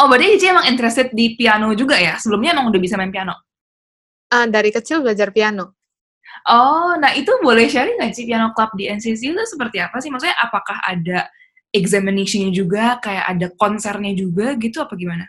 [0.02, 2.18] Oh, berarti Cici emang interested di piano juga ya?
[2.18, 3.38] Sebelumnya emang udah bisa main piano?
[4.34, 5.78] Uh, dari kecil belajar piano.
[6.50, 10.10] Oh, nah itu boleh sharing nggak sih piano club di NCC itu seperti apa sih?
[10.10, 11.30] Maksudnya apakah ada
[11.70, 15.26] examination-nya juga, kayak ada konsernya juga gitu apa gimana?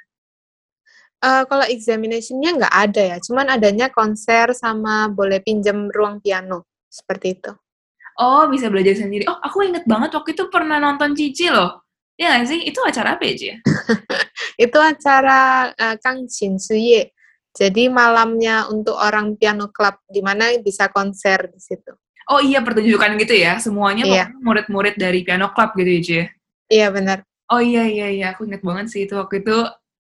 [1.17, 7.41] Uh, kalau examination-nya nggak ada ya, cuman adanya konser sama boleh pinjam ruang piano, seperti
[7.41, 7.51] itu.
[8.17, 9.25] Oh, bisa belajar sendiri.
[9.29, 11.85] Oh, aku inget banget waktu itu pernah nonton Cici loh.
[12.17, 12.59] Ya nggak sih?
[12.65, 13.61] Itu acara apa ya,
[14.65, 17.13] itu acara uh, Kang Chin Suye.
[17.53, 21.93] Jadi malamnya untuk orang piano club di mana bisa konser di situ.
[22.29, 24.25] Oh iya pertunjukan gitu ya, semuanya iya.
[24.41, 26.25] murid-murid dari piano club gitu ya?
[26.69, 27.17] Iya benar.
[27.47, 29.57] Oh iya iya iya, aku inget banget sih itu waktu itu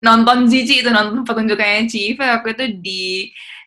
[0.04, 3.04] nonton Cici itu nonton pertunjukannya Cici waktu itu di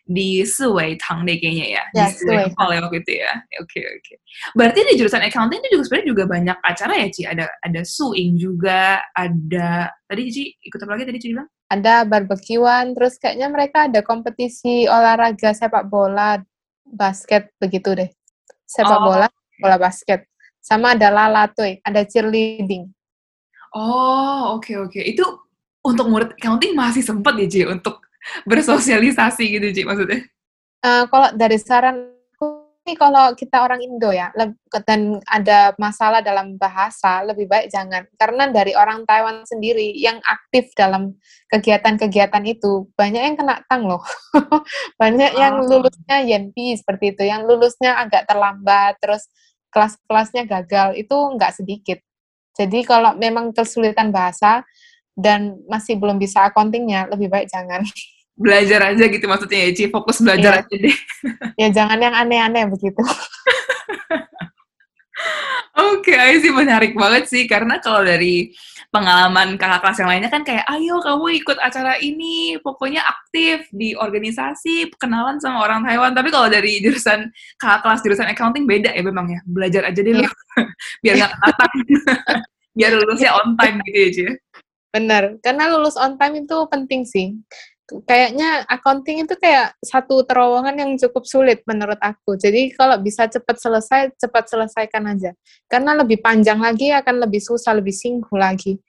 [0.02, 3.32] di Suwei Tang deh kayaknya ya, ya di Suwei Hall ya waktu itu ya.
[3.62, 4.02] Oke okay, oke.
[4.02, 4.16] Okay.
[4.58, 7.22] Berarti di jurusan accounting itu juga sebenarnya juga banyak acara ya Ci.
[7.24, 11.48] Ada ada suing juga, ada tadi Cici ikut apa lagi tadi Cici bilang?
[11.72, 16.36] ada barbekyuan, terus kayaknya mereka ada kompetisi olahraga sepak bola,
[16.84, 18.10] basket begitu deh.
[18.68, 19.04] Sepak oh.
[19.08, 20.28] bola, bola basket.
[20.60, 22.92] Sama ada lalatoy, ada cheerleading.
[23.72, 24.92] Oh, oke okay, oke.
[24.92, 25.16] Okay.
[25.16, 25.24] Itu
[25.82, 28.02] untuk murid accounting masih sempat ya, Ci, untuk
[28.46, 30.22] bersosialisasi gitu, Ci, maksudnya?
[30.82, 32.12] Uh, kalau dari saran
[32.82, 34.34] ini kalau kita orang Indo ya
[34.82, 40.74] dan ada masalah dalam bahasa lebih baik jangan karena dari orang Taiwan sendiri yang aktif
[40.74, 41.14] dalam
[41.46, 44.02] kegiatan-kegiatan itu banyak yang kena tang loh
[45.02, 45.38] banyak oh.
[45.38, 49.30] yang lulusnya YNP seperti itu yang lulusnya agak terlambat terus
[49.70, 51.98] kelas-kelasnya gagal itu nggak sedikit
[52.58, 54.66] jadi kalau memang kesulitan bahasa
[55.18, 57.84] dan masih belum bisa accountingnya lebih baik jangan
[58.36, 60.64] belajar aja gitu maksudnya ya Ci, fokus belajar yeah.
[60.64, 60.96] aja deh.
[61.60, 63.02] ya jangan yang aneh-aneh begitu.
[65.72, 68.52] Oke, okay, sih menarik banget sih karena kalau dari
[68.92, 73.96] pengalaman kakak kelas yang lainnya kan kayak ayo kamu ikut acara ini, pokoknya aktif di
[73.96, 76.12] organisasi, kenalan sama orang Taiwan.
[76.12, 79.40] Tapi kalau dari jurusan kakak kelas jurusan accounting beda ya memang ya.
[79.48, 80.32] Belajar aja deh yeah.
[81.04, 81.64] biar nggak kata
[82.72, 84.24] biar lulusnya on time gitu ya, Ci.
[84.92, 87.32] Bener, karena lulus on time itu penting sih
[88.08, 92.40] kayaknya accounting itu kayak satu terowongan yang cukup sulit menurut aku.
[92.40, 95.36] Jadi kalau bisa cepat selesai, cepat selesaikan aja.
[95.68, 98.80] Karena lebih panjang lagi akan lebih susah, lebih singgung lagi.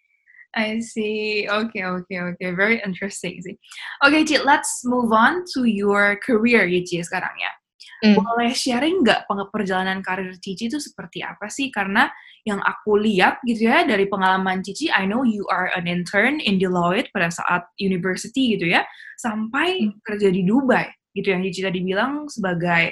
[0.54, 1.50] I see.
[1.50, 2.50] Okay, okay, okay.
[2.54, 3.58] Very interesting sih.
[4.06, 7.52] Okay, Ci, let's move on to your career Ci, sekarang ya.
[8.04, 8.20] Hmm.
[8.20, 11.72] Boleh sharing nggak perjalanan karir Cici itu seperti apa sih?
[11.72, 12.12] Karena
[12.44, 16.60] yang aku lihat gitu ya dari pengalaman Cici, I know you are an intern in
[16.60, 18.84] Deloitte pada saat university gitu ya,
[19.16, 20.04] sampai hmm.
[20.04, 22.92] kerja di Dubai gitu yang Cici tadi bilang sebagai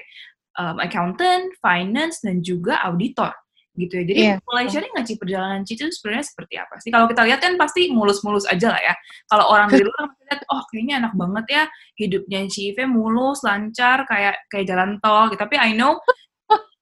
[0.55, 3.35] um, accountant, finance, dan juga auditor
[3.75, 4.03] gitu ya.
[4.03, 4.37] Jadi yeah.
[4.43, 6.89] mulai sharing nggak sih perjalanan Cici itu sebenarnya seperti apa sih?
[6.91, 8.93] Kalau kita lihat kan pasti mulus-mulus aja lah ya.
[9.31, 11.63] Kalau orang dari luar lihat, oh kayaknya enak banget ya
[11.95, 15.31] hidupnya Cici mulus, lancar, kayak kayak jalan tol.
[15.31, 15.39] Gitu.
[15.39, 15.99] Tapi I know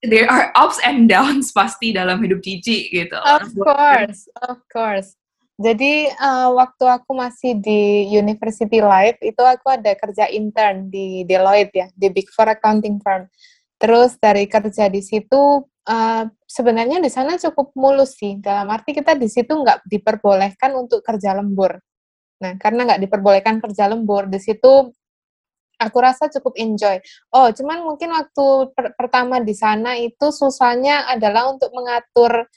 [0.02, 3.17] there are ups and downs pasti dalam hidup Cici gitu.
[3.21, 5.13] Of course, of course.
[5.60, 11.75] Jadi uh, waktu aku masih di University Life itu aku ada kerja intern di Deloitte
[11.75, 13.28] ya, di Big Four accounting firm.
[13.75, 18.38] Terus dari kerja di situ uh, sebenarnya di sana cukup mulus sih.
[18.38, 21.82] Dalam arti kita di situ nggak diperbolehkan untuk kerja lembur.
[22.39, 24.93] Nah, karena nggak diperbolehkan kerja lembur, di situ
[25.80, 26.99] aku rasa cukup enjoy.
[27.34, 32.47] Oh, cuman mungkin waktu per pertama di sana itu susahnya adalah untuk mengatur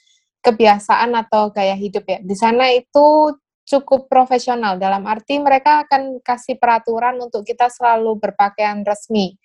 [0.43, 2.19] kebiasaan atau gaya hidup ya.
[2.23, 8.83] Di sana itu cukup profesional dalam arti mereka akan kasih peraturan untuk kita selalu berpakaian
[8.83, 9.39] resmi.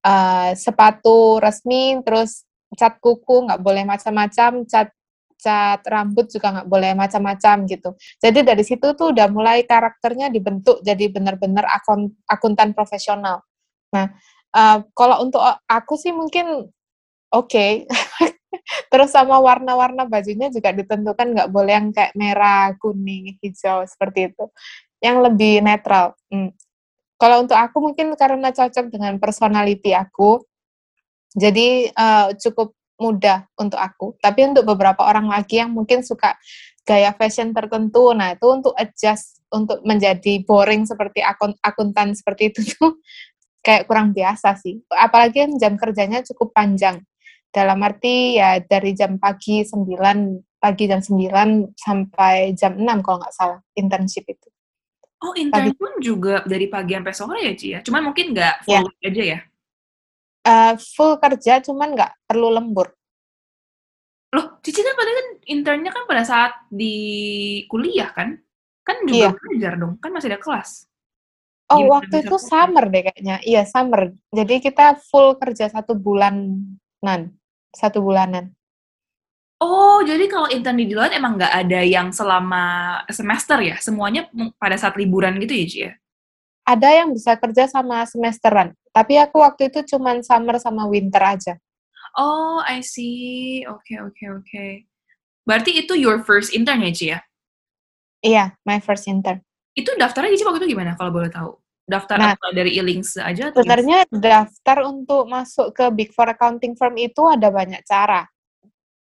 [0.00, 4.90] Uh, sepatu resmi, terus cat kuku nggak boleh macam-macam, cat
[5.40, 7.96] cat rambut juga nggak boleh macam-macam gitu.
[8.20, 13.40] Jadi dari situ tuh udah mulai karakternya dibentuk jadi benar-benar akun akuntan profesional.
[13.96, 14.12] Nah,
[14.54, 16.68] uh, kalau untuk aku sih mungkin
[17.32, 17.48] oke.
[17.48, 17.88] Okay.
[18.90, 24.44] Terus sama warna-warna bajunya juga ditentukan nggak boleh yang kayak merah, kuning, hijau seperti itu.
[25.00, 26.18] Yang lebih netral.
[26.28, 26.52] Hmm.
[27.20, 30.40] Kalau untuk aku mungkin karena cocok dengan personality aku,
[31.34, 34.14] jadi uh, cukup mudah untuk aku.
[34.20, 36.36] Tapi untuk beberapa orang lagi yang mungkin suka
[36.84, 42.60] gaya fashion tertentu, nah itu untuk adjust untuk menjadi boring seperti akun akuntan seperti itu
[42.76, 43.00] tuh
[43.66, 44.84] kayak kurang biasa sih.
[44.92, 47.00] Apalagi jam kerjanya cukup panjang.
[47.50, 53.34] Dalam arti ya dari jam pagi 9 pagi jam 9 sampai jam 6 kalau nggak
[53.34, 54.46] salah internship itu.
[55.20, 55.76] Oh, intern pagi.
[55.76, 57.80] pun juga dari pagi sampai sore ya, Ci ya?
[57.84, 59.08] Cuman mungkin nggak full ya.
[59.10, 59.38] aja ya?
[60.46, 62.88] Uh, full kerja cuman nggak perlu lembur.
[64.30, 66.94] Loh, Cici kan pada kan internnya kan pada saat di
[67.66, 68.38] kuliah kan?
[68.86, 69.30] Kan juga iya.
[69.34, 70.86] belajar dong, kan masih ada kelas.
[71.70, 73.36] Oh, Gimana waktu itu summer deh kayaknya.
[73.46, 74.10] Iya, summer.
[74.34, 77.30] Jadi kita full kerja satu bulanan.
[77.70, 78.50] Satu bulanan.
[79.60, 83.76] Oh, jadi kalau intern di Deloitte emang nggak ada yang selama semester ya?
[83.78, 84.26] Semuanya
[84.58, 85.92] pada saat liburan gitu ya, Ci ya?
[86.70, 88.70] Ada yang bisa kerja sama semesteran.
[88.94, 91.54] Tapi aku waktu itu cuma summer sama winter aja.
[92.14, 93.66] Oh, I see.
[93.66, 94.46] Oke, okay, oke, okay, oke.
[94.46, 94.70] Okay.
[95.42, 97.18] Berarti itu your first intern ya, Ci ya?
[98.22, 99.42] Iya, my first intern.
[99.74, 101.58] Itu daftarnya Ci waktu itu gimana kalau boleh tahu?
[101.90, 103.50] Daftar nah, dari e-links aja?
[103.50, 108.30] Sebenarnya daftar untuk masuk ke Big Four accounting firm itu ada banyak cara.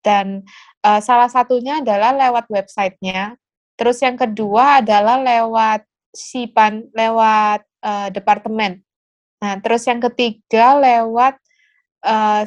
[0.05, 0.45] Dan
[0.85, 3.41] uh, salah satunya adalah lewat websitenya.
[3.81, 8.81] Terus yang kedua adalah lewat SIPAN, lewat uh, departemen.
[9.43, 11.37] Nah, terus yang ketiga lewat
[12.07, 12.47] uh,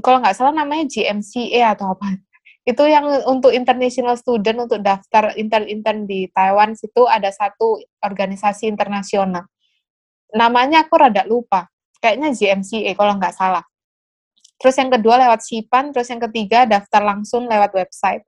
[0.00, 2.16] kalau nggak salah namanya GMCA atau apa.
[2.70, 9.44] Itu yang untuk international student untuk daftar intern-intern di Taiwan situ ada satu organisasi internasional.
[10.32, 11.68] Namanya aku rada lupa.
[12.00, 13.60] Kayaknya GMCA kalau nggak salah.
[14.56, 18.24] Terus yang kedua lewat SIPAN, terus yang ketiga daftar langsung lewat website.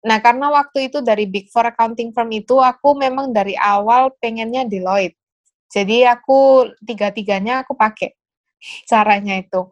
[0.00, 4.64] Nah, karena waktu itu dari Big Four accounting firm itu, aku memang dari awal pengennya
[4.64, 5.16] Deloitte.
[5.70, 8.16] Jadi aku tiga-tiganya aku pakai
[8.90, 9.68] caranya itu.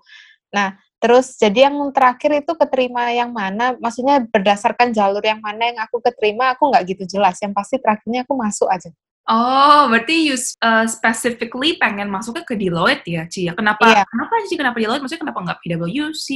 [0.53, 5.79] Nah, terus jadi yang terakhir itu keterima yang mana, maksudnya berdasarkan jalur yang mana yang
[5.81, 7.41] aku keterima, aku nggak gitu jelas.
[7.41, 8.93] Yang pasti terakhirnya aku masuk aja.
[9.29, 13.45] Oh, berarti you uh, specifically pengen masuknya ke Deloitte ya, Ci?
[13.45, 13.53] Ya?
[13.53, 13.85] Kenapa?
[13.85, 14.09] Yeah.
[14.09, 15.05] Kenapa sih kenapa Deloitte?
[15.05, 16.27] Maksudnya kenapa nggak PwC,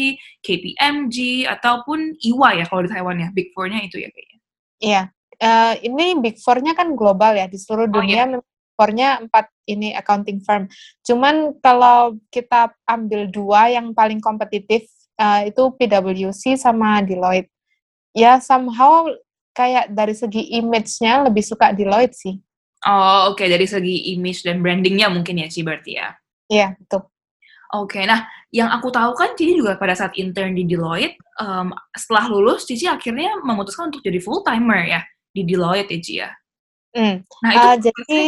[0.45, 3.33] KPMG, ataupun EY ya kalau di Taiwan ya?
[3.33, 4.39] Big Four-nya itu ya kayaknya.
[4.85, 4.93] Iya.
[4.93, 5.05] Yeah.
[5.43, 8.45] Uh, ini Big Four-nya kan global ya, di seluruh oh, dunia yeah
[8.83, 10.67] core-nya empat ini accounting firm.
[11.07, 14.89] Cuman kalau kita ambil dua yang paling kompetitif
[15.23, 17.47] uh, itu PwC sama Deloitte.
[18.11, 19.07] Ya somehow
[19.55, 22.35] kayak dari segi image-nya lebih suka Deloitte sih.
[22.83, 23.47] Oh oke okay.
[23.47, 26.09] dari segi image dan brandingnya mungkin ya sih berarti ya.
[26.51, 27.07] Iya betul.
[27.73, 31.73] Oke, okay, nah yang aku tahu kan Cici juga pada saat intern di Deloitte, um,
[31.97, 35.01] setelah lulus Cici akhirnya memutuskan untuk jadi full timer ya
[35.33, 36.31] di Deloitte ya Cici ya.
[36.93, 37.25] Hmm.
[37.41, 38.21] Nah, itu uh, jadi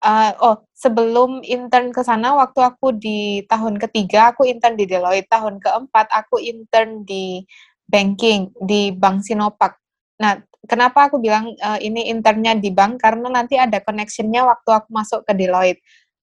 [0.00, 5.28] uh, oh, sebelum intern ke sana waktu aku di tahun ketiga aku intern di Deloitte,
[5.28, 7.44] tahun keempat aku intern di
[7.84, 9.76] banking di Bank Sinopak.
[10.24, 14.88] Nah, kenapa aku bilang uh, ini internnya di bank karena nanti ada connectionnya waktu aku
[14.92, 15.80] masuk ke Deloitte.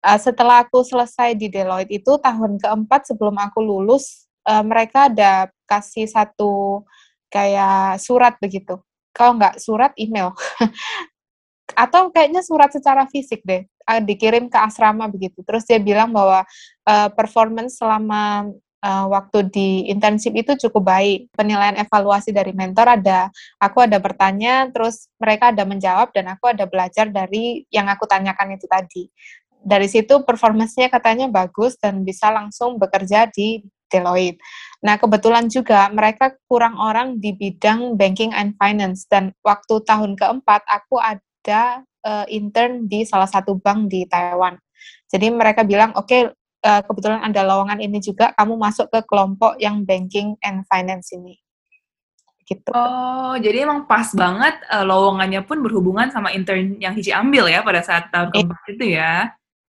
[0.05, 5.53] uh, setelah aku selesai di Deloitte itu tahun keempat sebelum aku lulus, uh, mereka ada
[5.69, 6.83] kasih satu
[7.31, 8.81] kayak surat begitu.
[9.15, 10.35] Kalau nggak surat, email.
[11.85, 13.63] Atau kayaknya surat secara fisik deh,
[14.03, 15.43] dikirim ke asrama begitu.
[15.47, 16.43] Terus dia bilang bahwa
[16.89, 18.51] uh, performance selama
[18.85, 21.31] uh, waktu di internship itu cukup baik.
[21.33, 23.29] Penilaian evaluasi dari mentor ada,
[23.61, 28.57] aku ada bertanya, terus mereka ada menjawab, dan aku ada belajar dari yang aku tanyakan
[28.57, 29.09] itu tadi
[29.61, 34.39] dari situ performance-nya katanya bagus dan bisa langsung bekerja di Deloitte.
[34.87, 40.63] Nah, kebetulan juga mereka kurang orang di bidang banking and finance dan waktu tahun keempat
[40.65, 44.57] aku ada uh, intern di salah satu bank di Taiwan.
[45.11, 46.23] Jadi mereka bilang, oke, okay,
[46.65, 51.13] uh, eh, kebetulan ada lowongan ini juga, kamu masuk ke kelompok yang banking and finance
[51.13, 51.37] ini.
[52.45, 52.67] Gitu.
[52.75, 57.63] Oh, jadi emang pas banget uh, lowongannya pun berhubungan sama intern yang Cici ambil ya
[57.63, 58.35] pada saat tahun iya.
[58.35, 59.15] keempat itu ya.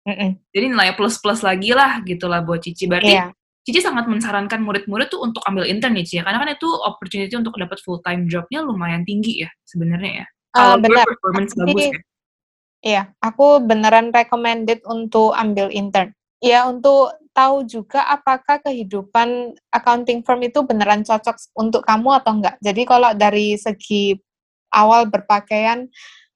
[0.02, 0.30] Mm-mm.
[0.50, 2.88] Jadi nilai plus-plus lagi lah gitu lah buat Cici.
[2.88, 3.28] Berarti yeah.
[3.62, 6.16] Cici sangat mensarankan murid-murid tuh untuk ambil intern nih, Cici.
[6.18, 6.24] Ya.
[6.24, 10.26] Karena kan itu opportunity untuk dapat full-time jobnya lumayan tinggi ya sebenarnya ya.
[10.56, 11.04] Ah, Kalau uh, benar.
[11.04, 12.00] performance Jadi, bagus ya.
[12.82, 16.10] Iya, aku beneran recommended untuk ambil intern.
[16.42, 22.58] Ya, untuk tahu juga apakah kehidupan accounting firm itu beneran cocok untuk kamu atau enggak.
[22.58, 24.18] Jadi kalau dari segi
[24.74, 25.86] awal berpakaian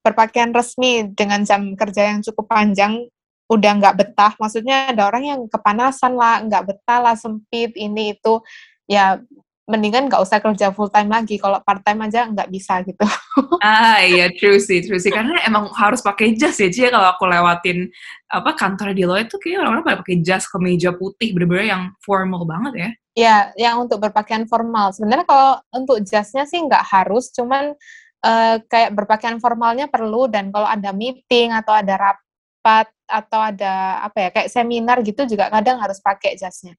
[0.06, 3.10] berpakaian resmi dengan jam kerja yang cukup panjang
[3.50, 8.42] udah nggak betah, maksudnya ada orang yang kepanasan lah, nggak betah lah, sempit, ini itu,
[8.90, 9.18] ya
[9.66, 13.02] mendingan nggak usah kerja full time lagi, kalau part time aja nggak bisa gitu.
[13.60, 17.26] Ah iya, true sih, true sih, karena emang harus pakai jas ya, Cia, kalau aku
[17.26, 17.90] lewatin
[18.30, 22.46] apa kantor di Lloyd tuh kayak orang-orang pada pakai jas kemeja putih, bener-bener yang formal
[22.46, 22.90] banget ya.
[23.16, 24.92] Ya, yang untuk berpakaian formal.
[24.92, 27.74] Sebenarnya kalau untuk jasnya sih nggak harus, cuman
[28.22, 32.18] uh, kayak berpakaian formalnya perlu dan kalau ada meeting atau ada rap
[32.66, 36.74] rapat atau ada apa ya kayak seminar gitu juga kadang harus pakai jasnya.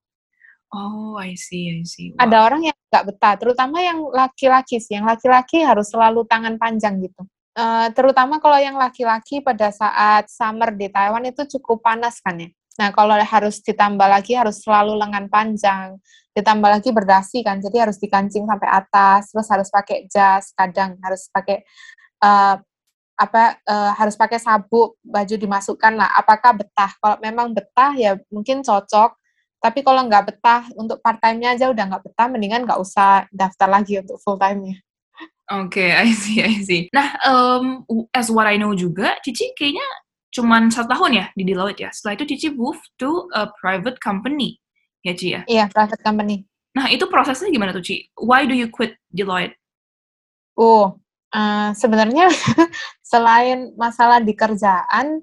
[0.67, 2.11] Oh, I see, I see.
[2.11, 2.27] Wow.
[2.27, 4.99] Ada orang yang nggak betah, terutama yang laki-laki sih.
[4.99, 7.23] Yang laki-laki harus selalu tangan panjang gitu.
[7.57, 12.49] Uh, terutama kalau yang laki-laki pada saat summer di Taiwan itu cukup panas kan ya.
[12.77, 15.97] Nah, kalau harus ditambah lagi harus selalu lengan panjang,
[16.37, 21.25] ditambah lagi berdasi kan, jadi harus dikancing sampai atas, terus harus pakai jas, kadang harus
[21.33, 21.65] pakai
[22.21, 22.61] uh,
[23.17, 28.61] apa uh, harus pakai sabuk baju dimasukkan lah apakah betah kalau memang betah ya mungkin
[28.61, 29.16] cocok
[29.57, 33.67] tapi kalau nggak betah untuk part time-nya aja udah nggak betah mendingan nggak usah daftar
[33.67, 34.79] lagi untuk full time-nya
[35.47, 36.91] Oke, okay, I see, I see.
[36.91, 39.87] Nah, um, as what I know juga, Cici kayaknya
[40.27, 41.89] cuma satu tahun ya di Deloitte ya.
[41.95, 44.59] Setelah itu Cici move to a private company,
[45.07, 45.47] ya Ci ya?
[45.47, 46.43] Iya, private company.
[46.75, 48.11] Nah, itu prosesnya gimana tuh Ci?
[48.19, 49.55] Why do you quit Deloitte?
[50.59, 52.31] Oh, Uh, sebenarnya
[53.11, 55.19] selain masalah di kerjaan,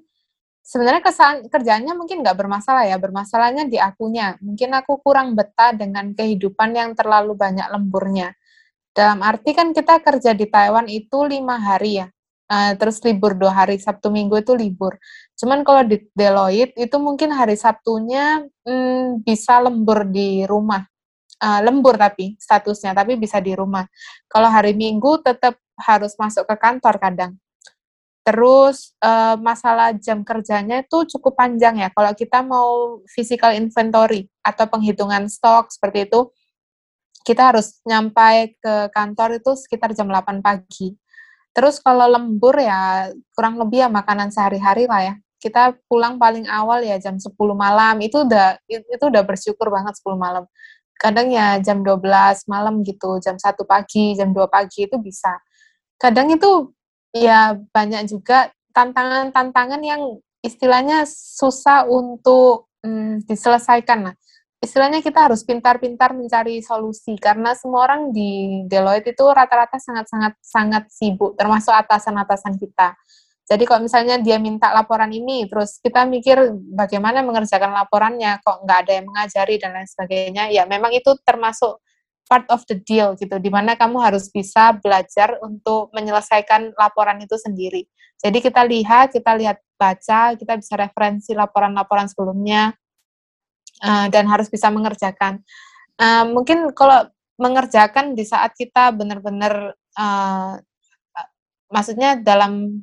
[0.65, 4.35] sebenarnya kesan kerjaannya mungkin nggak bermasalah ya, bermasalahnya di akunya.
[4.41, 8.33] Mungkin aku kurang betah dengan kehidupan yang terlalu banyak lemburnya.
[8.89, 12.07] Dalam arti kan kita kerja di Taiwan itu lima hari ya,
[12.49, 14.97] uh, terus libur dua hari, Sabtu Minggu itu libur.
[15.37, 20.81] Cuman kalau di Deloitte itu mungkin hari Sabtunya hmm, bisa lembur di rumah.
[21.35, 23.83] Uh, lembur tapi statusnya, tapi bisa di rumah.
[24.31, 27.35] Kalau hari Minggu tetap harus masuk ke kantor kadang.
[28.25, 31.93] Terus uh, masalah jam kerjanya itu cukup panjang ya.
[31.93, 36.33] Kalau kita mau physical inventory atau penghitungan stok seperti itu,
[37.21, 40.97] kita harus nyampai ke kantor itu sekitar jam 8 pagi.
[41.53, 45.15] Terus kalau lembur ya kurang lebih ya makanan sehari-hari lah ya.
[45.37, 48.01] Kita pulang paling awal ya jam 10 malam.
[48.01, 50.49] Itu udah itu udah bersyukur banget 10 malam.
[50.97, 52.01] Kadang ya jam 12
[52.49, 55.37] malam gitu, jam 1 pagi, jam 2 pagi itu bisa
[56.01, 56.75] kadang itu
[57.15, 64.15] ya banyak juga tantangan-tantangan yang istilahnya susah untuk hmm, diselesaikan lah.
[64.59, 70.83] Istilahnya kita harus pintar-pintar mencari solusi karena semua orang di Deloitte itu rata-rata sangat-sangat sangat
[70.91, 72.97] sibuk, termasuk atasan-atasan kita.
[73.45, 78.79] Jadi kalau misalnya dia minta laporan ini, terus kita mikir bagaimana mengerjakan laporannya, kok nggak
[78.89, 81.77] ada yang mengajari dan lain sebagainya, ya memang itu termasuk
[82.25, 87.37] part of the deal gitu, di mana kamu harus bisa belajar untuk menyelesaikan laporan itu
[87.37, 87.85] sendiri.
[88.17, 92.73] Jadi kita lihat, kita lihat baca, kita bisa referensi laporan-laporan sebelumnya,
[93.85, 95.43] uh, dan harus bisa mengerjakan.
[95.95, 97.05] Uh, mungkin kalau
[97.37, 100.55] mengerjakan di saat kita benar-benar, uh,
[101.69, 102.81] maksudnya dalam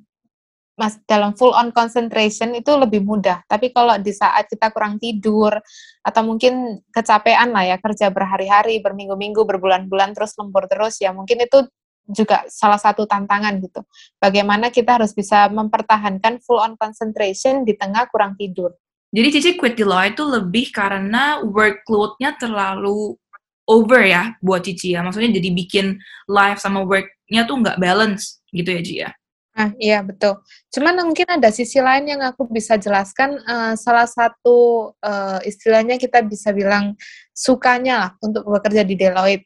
[0.73, 3.45] mas dalam full on concentration itu lebih mudah.
[3.45, 5.53] Tapi kalau di saat kita kurang tidur
[6.01, 11.69] atau mungkin kecapean lah ya kerja berhari-hari, berminggu-minggu, berbulan-bulan terus lembur terus ya mungkin itu
[12.09, 13.81] juga salah satu tantangan gitu.
[14.19, 18.75] Bagaimana kita harus bisa mempertahankan full on concentration di tengah kurang tidur.
[19.13, 23.13] Jadi Cici quit Deloitte itu lebih karena workload-nya terlalu
[23.69, 25.05] over ya buat Cici ya.
[25.05, 25.87] Maksudnya jadi bikin
[26.27, 29.11] life sama work-nya tuh nggak balance gitu ya Ci ya.
[29.53, 30.41] Ah, iya betul.
[30.73, 33.37] Cuman mungkin ada sisi lain yang aku bisa jelaskan.
[33.45, 36.97] Uh, salah satu uh, istilahnya kita bisa bilang
[37.37, 39.45] sukanya lah untuk bekerja di Deloitte.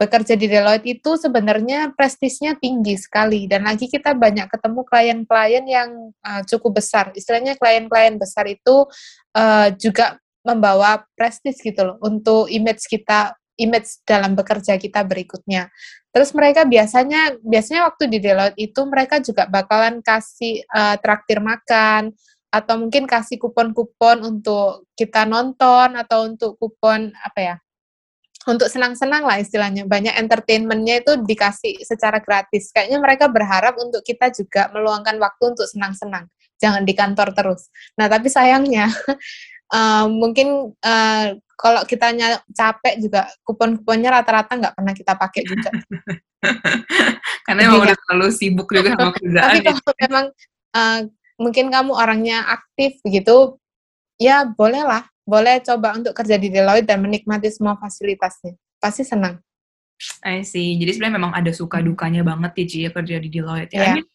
[0.00, 5.90] Bekerja di Deloitte itu sebenarnya prestisnya tinggi sekali dan lagi kita banyak ketemu klien-klien yang
[6.24, 7.12] uh, cukup besar.
[7.12, 8.88] Istilahnya klien-klien besar itu
[9.36, 15.68] uh, juga membawa prestis gitu loh untuk image kita image dalam bekerja kita berikutnya.
[16.12, 22.12] Terus mereka biasanya biasanya waktu di Deloitte itu mereka juga bakalan kasih uh, traktir makan
[22.52, 27.56] atau mungkin kasih kupon-kupon untuk kita nonton atau untuk kupon apa ya
[28.46, 29.86] untuk senang-senang lah istilahnya.
[29.86, 32.74] Banyak entertainmentnya itu dikasih secara gratis.
[32.74, 36.26] Kayaknya mereka berharap untuk kita juga meluangkan waktu untuk senang-senang.
[36.58, 37.70] Jangan di kantor terus.
[37.98, 38.90] Nah tapi sayangnya
[39.70, 41.26] uh, mungkin uh,
[41.62, 42.10] kalau kita
[42.50, 45.70] capek juga kupon-kuponnya rata-rata nggak pernah kita pakai juga.
[47.46, 49.46] Karena memang udah terlalu sibuk juga sama kerjaan.
[49.46, 50.26] Tapi kalau memang
[50.74, 51.00] uh,
[51.38, 53.54] mungkin kamu orangnya aktif begitu,
[54.18, 58.58] ya bolehlah, boleh coba untuk kerja di Deloitte dan menikmati semua fasilitasnya.
[58.82, 59.38] Pasti senang.
[60.26, 60.74] I see.
[60.82, 63.70] Jadi sebenarnya memang ada suka dukanya banget ya, Ci, ya kerja di Deloitte.
[63.70, 63.78] Ya.
[63.78, 63.86] Yeah.
[63.86, 64.08] I, mean,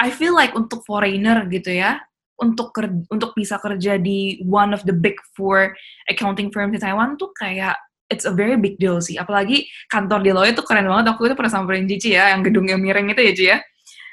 [0.00, 2.00] I feel like untuk foreigner gitu ya,
[2.42, 5.70] untuk ker untuk bisa kerja di one of the big four
[6.10, 7.78] accounting firm di Taiwan tuh kayak
[8.12, 9.16] it's a very big deal sih.
[9.16, 11.14] Apalagi kantor di Deloitte tuh keren banget.
[11.14, 13.58] Aku itu pernah samperin Cici ya, yang gedungnya miring itu ya, Ci ya.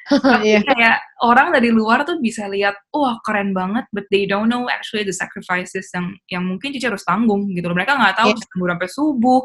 [0.09, 0.63] Tapi yeah.
[0.65, 5.05] kayak orang dari luar tuh bisa lihat, wah keren banget, but they don't know actually
[5.05, 7.77] the sacrifices yang yang mungkin Cici harus tanggung gitu loh.
[7.77, 8.71] Mereka nggak tahu yeah.
[8.73, 9.41] sampai subuh.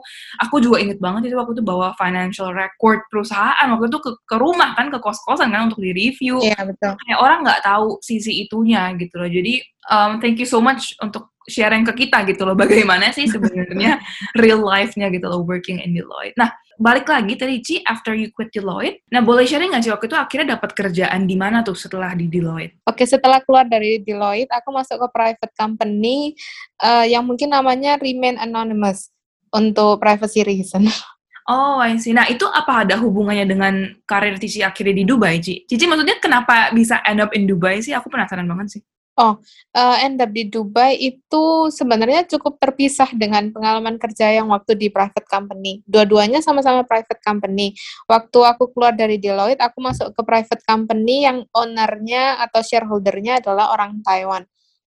[0.49, 4.37] Aku juga inget banget itu waktu itu bawa financial record perusahaan waktu itu ke, ke
[4.41, 6.41] rumah kan, ke kos-kosan kan untuk di review.
[6.41, 6.93] Iya yeah, betul.
[7.05, 9.29] Kayak orang nggak tahu sisi itunya gitu loh.
[9.29, 9.55] Jadi
[9.93, 14.03] um, thank you so much untuk sharing ke kita gitu loh bagaimana sih sebenarnya
[14.43, 16.35] real life-nya gitu loh working in Deloitte.
[16.35, 20.07] Nah, balik lagi tadi Ci, after you quit Deloitte, nah boleh sharing nggak sih waktu
[20.11, 22.83] itu akhirnya dapat kerjaan di mana tuh setelah di Deloitte?
[22.85, 26.35] Oke, setelah keluar dari Deloitte, aku masuk ke private company
[26.83, 29.09] uh, yang mungkin namanya Remain Anonymous
[29.55, 30.85] untuk privacy reason.
[31.47, 32.11] Oh, I see.
[32.11, 35.63] Nah, itu apa ada hubungannya dengan karir Cici akhirnya di Dubai, Ci?
[35.63, 37.95] Cici maksudnya kenapa bisa end up in Dubai sih?
[37.95, 38.83] Aku penasaran banget sih.
[39.17, 39.41] Oh,
[39.73, 44.93] uh, end up di Dubai itu sebenarnya cukup terpisah dengan pengalaman kerja yang waktu di
[44.93, 45.81] private company.
[45.89, 47.73] Dua-duanya sama-sama private company.
[48.05, 53.73] Waktu aku keluar dari Deloitte, aku masuk ke private company yang ownernya atau shareholdernya adalah
[53.73, 54.45] orang Taiwan.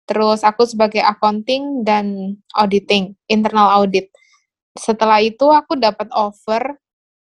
[0.05, 4.13] Terus aku sebagai accounting dan auditing, internal audit.
[4.77, 6.77] Setelah itu aku dapat offer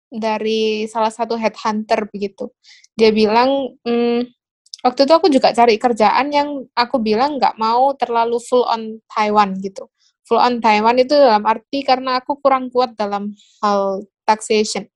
[0.09, 2.49] dari salah satu headhunter begitu.
[2.97, 4.38] Dia bilang, hmm,
[4.79, 9.55] waktu itu aku juga cari kerjaan yang aku bilang nggak mau terlalu full on Taiwan
[9.59, 9.91] gitu.
[10.27, 14.87] Full on Taiwan itu dalam arti karena aku kurang kuat dalam hal taxation.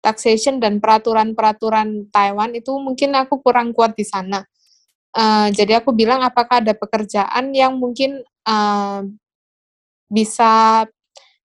[0.00, 4.42] Taxation dan peraturan-peraturan Taiwan itu mungkin aku kurang kuat di sana.
[5.10, 9.02] Uh, jadi aku bilang apakah ada pekerjaan yang mungkin uh,
[10.10, 10.86] bisa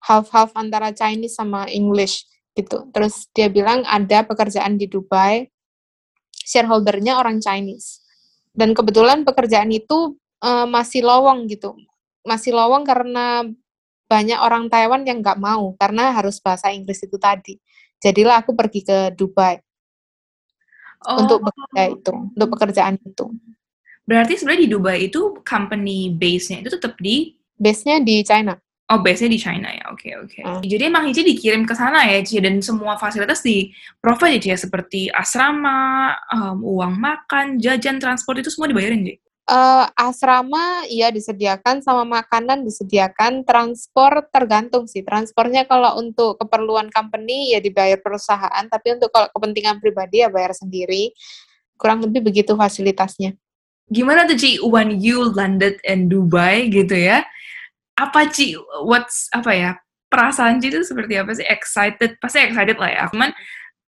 [0.06, 2.90] half-half antara Chinese sama English gitu.
[2.94, 5.50] Terus dia bilang ada pekerjaan di Dubai
[6.46, 8.06] shareholdernya orang Chinese.
[8.56, 11.76] Dan kebetulan pekerjaan itu uh, masih lowong gitu.
[12.24, 13.44] Masih lowong karena
[14.06, 17.58] banyak orang Taiwan yang nggak mau karena harus bahasa Inggris itu tadi.
[18.00, 19.58] Jadilah aku pergi ke Dubai
[21.10, 21.26] oh.
[21.26, 23.26] untuk bekerja itu, untuk pekerjaan itu.
[24.06, 28.54] Berarti sebenarnya di Dubai itu company base-nya itu tetap di base-nya di China.
[28.86, 29.90] Oh, base-nya di China ya.
[29.90, 30.30] Oke, okay, oke.
[30.30, 30.44] Okay.
[30.46, 30.62] Hmm.
[30.62, 35.10] Jadi emang Ici dikirim ke sana ya, Ci, dan semua fasilitas di provide ya, seperti
[35.10, 39.16] asrama, um, uang makan, jajan, transport itu semua dibayarin, Ci?
[39.46, 47.54] Uh, asrama iya disediakan sama makanan disediakan transport tergantung sih transportnya kalau untuk keperluan company
[47.54, 51.14] ya dibayar perusahaan tapi untuk kalau kepentingan pribadi ya bayar sendiri
[51.78, 53.38] kurang lebih begitu fasilitasnya
[53.86, 57.22] gimana tuh Ci when you landed in Dubai gitu ya
[57.96, 59.72] apa Ci what's apa ya
[60.12, 63.32] perasaan Ci itu seperti apa sih excited pasti excited lah ya cuman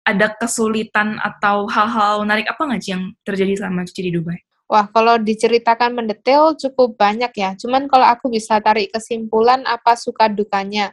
[0.06, 4.38] ada kesulitan atau hal-hal menarik apa nggak Ci yang terjadi selama Ci di Dubai?
[4.66, 7.54] Wah, kalau diceritakan mendetail cukup banyak ya.
[7.54, 10.90] Cuman kalau aku bisa tarik kesimpulan apa suka dukanya.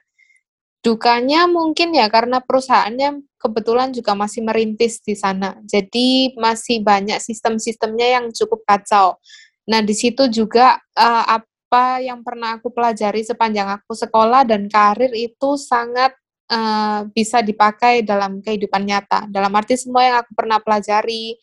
[0.83, 5.57] Dukanya mungkin ya karena perusahaannya kebetulan juga masih merintis di sana.
[5.65, 9.17] Jadi masih banyak sistem-sistemnya yang cukup kacau.
[9.65, 11.25] Nah, di situ juga uh,
[11.73, 16.13] apa yang pernah aku pelajari sepanjang aku sekolah dan karir itu sangat
[16.53, 19.25] uh, bisa dipakai dalam kehidupan nyata.
[19.25, 21.33] Dalam arti semua yang aku pernah pelajari,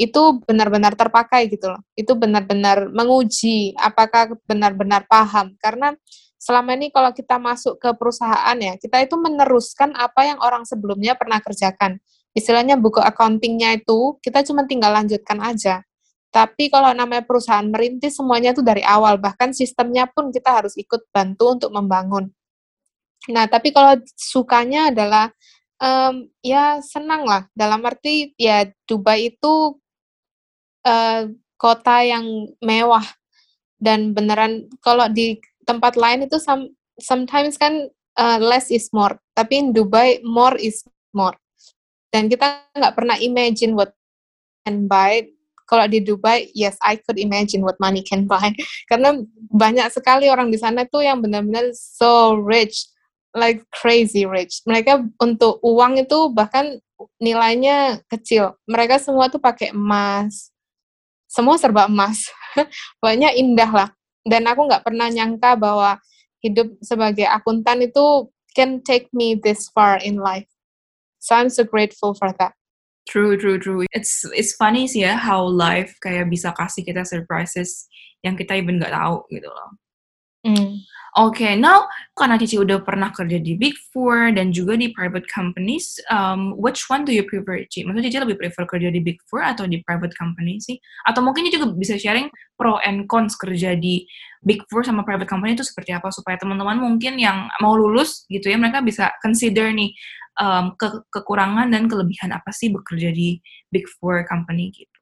[0.00, 1.84] itu benar-benar terpakai gitu loh.
[1.92, 5.52] Itu benar-benar menguji apakah benar-benar paham.
[5.60, 5.92] Karena
[6.40, 11.12] selama ini kalau kita masuk ke perusahaan ya, kita itu meneruskan apa yang orang sebelumnya
[11.12, 12.00] pernah kerjakan.
[12.32, 15.84] Istilahnya buku accountingnya itu kita cuma tinggal lanjutkan aja.
[16.34, 21.06] Tapi kalau namanya perusahaan merintis semuanya itu dari awal, bahkan sistemnya pun kita harus ikut
[21.14, 22.26] bantu untuk membangun.
[23.30, 25.30] Nah, tapi kalau sukanya adalah
[25.78, 27.46] um, ya senang lah.
[27.54, 29.78] Dalam arti ya Dubai itu
[30.82, 31.22] uh,
[31.54, 33.06] kota yang mewah
[33.78, 39.62] dan beneran kalau di tempat lain itu some, sometimes kan uh, less is more, tapi
[39.62, 40.82] in Dubai more is
[41.14, 41.38] more.
[42.10, 43.94] Dan kita nggak pernah imagine what
[44.66, 45.24] can buy.
[45.64, 48.52] Kalau di Dubai, yes, I could imagine what money can buy.
[48.90, 49.16] Karena
[49.52, 52.88] banyak sekali orang di sana tuh yang benar-benar so rich,
[53.32, 54.60] like crazy rich.
[54.68, 56.76] Mereka untuk uang itu bahkan
[57.16, 58.60] nilainya kecil.
[58.68, 60.52] Mereka semua tuh pakai emas,
[61.26, 62.28] semua serba emas.
[63.00, 63.88] Pokoknya indah lah.
[64.24, 66.00] Dan aku nggak pernah nyangka bahwa
[66.40, 70.48] hidup sebagai akuntan itu can take me this far in life.
[71.18, 72.52] So I'm so grateful for that.
[73.04, 73.84] True, true, true.
[73.92, 77.84] It's it's funny sih ya how life kayak bisa kasih kita surprises
[78.24, 79.70] yang kita even nggak tahu gitu loh.
[80.44, 80.84] Mm.
[81.14, 81.86] Oke, okay, now
[82.18, 86.90] karena Cici udah pernah kerja di Big Four dan juga di private companies, um, which
[86.90, 87.86] one do you prefer, Cici?
[87.86, 90.74] Maksudnya Cici lebih prefer kerja di Big Four atau di private company sih?
[91.06, 92.26] Atau mungkin Cici juga bisa sharing
[92.58, 94.02] pro and cons kerja di
[94.42, 98.50] Big Four sama private company itu seperti apa supaya teman-teman mungkin yang mau lulus gitu
[98.50, 99.94] ya mereka bisa consider nih
[100.38, 103.38] um, ke kekurangan dan kelebihan apa sih bekerja di
[103.70, 104.98] Big Four company gitu.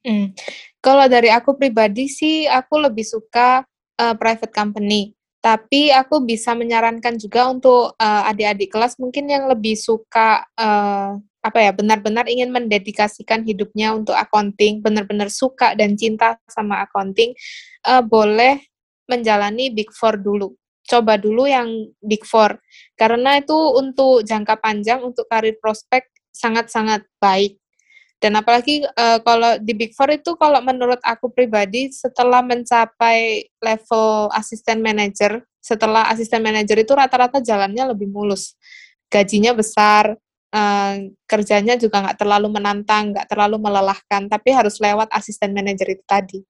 [0.00, 0.32] Hmm.
[0.80, 3.64] Kalau dari aku pribadi sih, aku lebih suka
[4.00, 5.12] uh, private company.
[5.40, 11.58] Tapi aku bisa menyarankan juga untuk uh, adik-adik kelas mungkin yang lebih suka uh, apa
[11.64, 17.32] ya benar-benar ingin mendedikasikan hidupnya untuk accounting, benar-benar suka dan cinta sama accounting,
[17.88, 18.60] uh, boleh
[19.08, 20.59] menjalani Big Four dulu.
[20.90, 21.70] Coba dulu yang
[22.02, 22.58] Big Four
[22.98, 27.60] karena itu untuk jangka panjang untuk karir prospek sangat-sangat baik
[28.20, 34.28] dan apalagi uh, kalau di Big Four itu kalau menurut aku pribadi setelah mencapai level
[34.36, 38.60] asisten manager, setelah asisten manager itu rata-rata jalannya lebih mulus.
[39.08, 40.20] Gajinya besar,
[40.52, 46.04] uh, kerjanya juga nggak terlalu menantang, nggak terlalu melelahkan, tapi harus lewat asisten manager itu
[46.04, 46.44] tadi.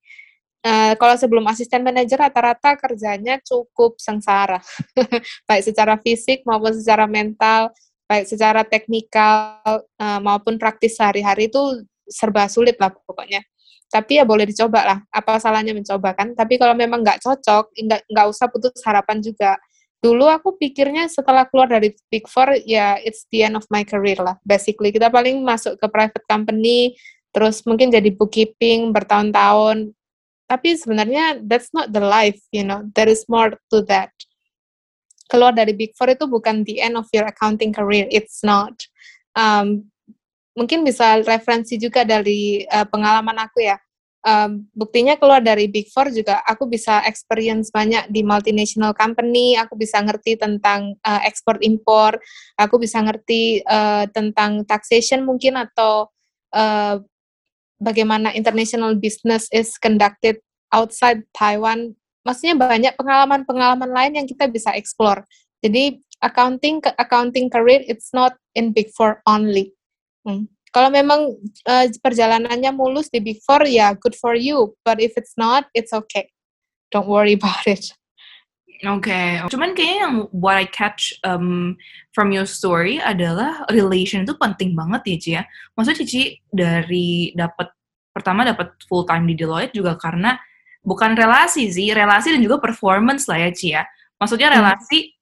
[0.61, 4.61] Uh, kalau sebelum asisten manajer rata-rata kerjanya cukup sengsara,
[5.49, 7.73] baik secara fisik maupun secara mental,
[8.05, 9.57] baik secara teknikal
[9.97, 11.81] uh, maupun praktis sehari-hari itu
[12.11, 13.41] serba sulit lah pokoknya.
[13.91, 16.37] Tapi ya boleh dicoba lah, apa salahnya mencoba kan?
[16.37, 19.59] Tapi kalau memang nggak cocok, nggak nggak usah putus harapan juga.
[19.99, 24.17] Dulu aku pikirnya setelah keluar dari Big Four, ya it's the end of my career
[24.23, 24.39] lah.
[24.47, 26.95] Basically, kita paling masuk ke private company,
[27.35, 29.91] terus mungkin jadi bookkeeping bertahun-tahun.
[30.51, 32.83] Tapi sebenarnya that's not the life, you know.
[32.99, 34.11] There is more to that
[35.31, 38.11] keluar dari Big Four itu bukan the end of your accounting career.
[38.11, 38.75] It's not.
[39.39, 39.87] Um,
[40.59, 43.79] mungkin bisa referensi juga dari uh, pengalaman aku ya.
[44.21, 49.81] Um, buktinya keluar dari Big Four juga aku bisa experience banyak di multinational company, aku
[49.81, 52.21] bisa ngerti tentang uh, ekspor impor,
[52.61, 56.13] aku bisa ngerti uh, tentang taxation mungkin atau
[56.53, 57.01] uh,
[57.81, 60.39] bagaimana international business is conducted
[60.70, 65.24] outside Taiwan maksudnya banyak pengalaman-pengalaman lain yang kita bisa explore.
[65.64, 69.72] Jadi accounting accounting career it's not in Big Four only.
[70.24, 70.49] Hmm.
[70.70, 71.35] Kalau memang
[71.66, 75.91] uh, perjalanannya mulus di Big Four ya good for you, but if it's not, it's
[75.91, 76.31] okay.
[76.95, 77.91] Don't worry about it.
[78.81, 79.45] Oke, okay.
[79.53, 81.76] cuman kayaknya yang what I catch um,
[82.16, 85.43] from your story adalah relation itu penting banget ya Ci ya.
[85.76, 87.76] Maksudnya Cici dari dapat
[88.16, 90.41] pertama dapat full time di Deloitte juga karena
[90.81, 93.85] bukan relasi sih, relasi dan juga performance lah ya Ci ya.
[94.16, 94.57] Maksudnya hmm.
[94.57, 95.20] relasi hmm.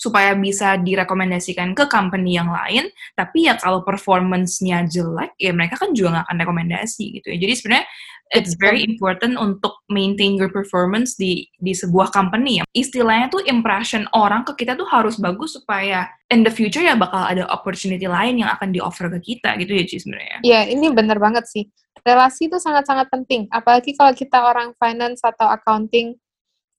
[0.00, 5.92] Supaya bisa direkomendasikan ke company yang lain, tapi ya kalau performance-nya jelek, ya mereka kan
[5.92, 7.36] juga nggak akan rekomendasi gitu ya.
[7.36, 7.86] Jadi sebenarnya
[8.32, 12.64] it's very important untuk maintain your performance di di sebuah company ya.
[12.72, 17.20] Istilahnya tuh impression orang ke kita tuh harus bagus supaya in the future ya bakal
[17.20, 20.40] ada opportunity lain yang akan di offer ke kita gitu ya Ci sebenarnya.
[20.40, 21.68] Iya, ini bener banget sih.
[22.00, 26.16] Relasi itu sangat-sangat penting, apalagi kalau kita orang finance atau accounting.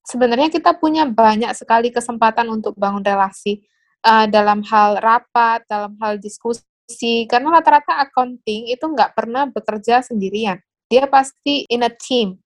[0.02, 3.62] Sebenarnya kita punya banyak sekali kesempatan untuk bangun relasi
[4.02, 10.58] uh, dalam hal rapat, dalam hal diskusi, karena rata-rata accounting itu nggak pernah bekerja sendirian
[10.92, 12.36] dia pasti in a team.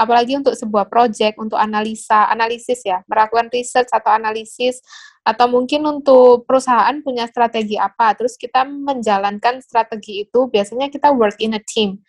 [0.00, 4.80] apalagi untuk sebuah project, untuk analisa, analisis ya, melakukan research atau analisis,
[5.20, 11.36] atau mungkin untuk perusahaan punya strategi apa, terus kita menjalankan strategi itu, biasanya kita work
[11.44, 12.00] in a team.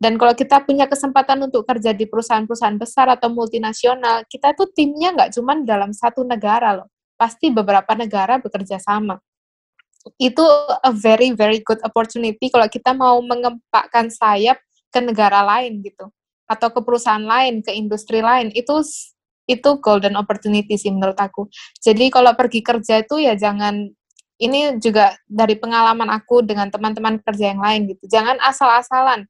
[0.00, 5.12] Dan kalau kita punya kesempatan untuk kerja di perusahaan-perusahaan besar atau multinasional, kita tuh timnya
[5.12, 6.88] nggak cuma dalam satu negara loh,
[7.20, 9.20] pasti beberapa negara bekerja sama.
[10.16, 10.40] Itu
[10.80, 14.56] a very very good opportunity kalau kita mau mengempakkan sayap
[14.88, 16.08] ke negara lain gitu.
[16.48, 18.48] Atau ke perusahaan lain ke industri lain.
[18.56, 18.80] Itu
[19.44, 21.52] itu golden opportunity sih menurut aku.
[21.76, 23.84] Jadi kalau pergi kerja itu ya jangan
[24.40, 28.08] ini juga dari pengalaman aku dengan teman-teman kerja yang lain gitu.
[28.08, 29.28] Jangan asal-asalan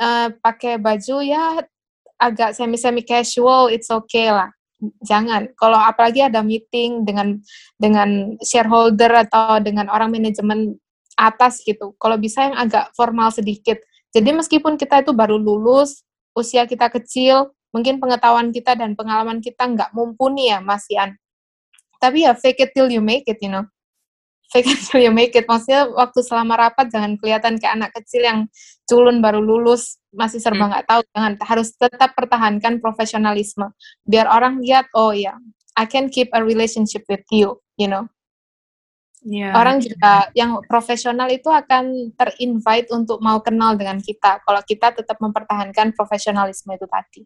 [0.00, 1.60] uh, pakai baju ya
[2.16, 4.50] agak semi-semi casual it's okay lah
[5.04, 5.52] jangan.
[5.56, 7.36] Kalau apalagi ada meeting dengan
[7.76, 10.76] dengan shareholder atau dengan orang manajemen
[11.20, 11.92] atas gitu.
[12.00, 13.76] Kalau bisa yang agak formal sedikit.
[14.10, 16.02] Jadi meskipun kita itu baru lulus,
[16.34, 21.14] usia kita kecil, mungkin pengetahuan kita dan pengalaman kita nggak mumpuni ya Mas Ian.
[22.00, 23.68] Tapi ya fake it till you make it, you know
[24.50, 25.46] fake it till you make it.
[25.46, 28.38] Maksudnya waktu selama rapat jangan kelihatan kayak anak kecil yang
[28.84, 30.70] culun baru lulus, masih serba hmm.
[30.74, 30.92] nggak hmm.
[30.92, 31.00] tahu.
[31.14, 33.70] Jangan harus tetap pertahankan profesionalisme.
[34.04, 35.36] Biar orang lihat, oh ya, yeah,
[35.78, 38.10] I can keep a relationship with you, you know.
[39.20, 39.52] Yeah.
[39.52, 45.20] Orang juga yang profesional itu akan terinvite untuk mau kenal dengan kita kalau kita tetap
[45.20, 47.22] mempertahankan profesionalisme itu tadi.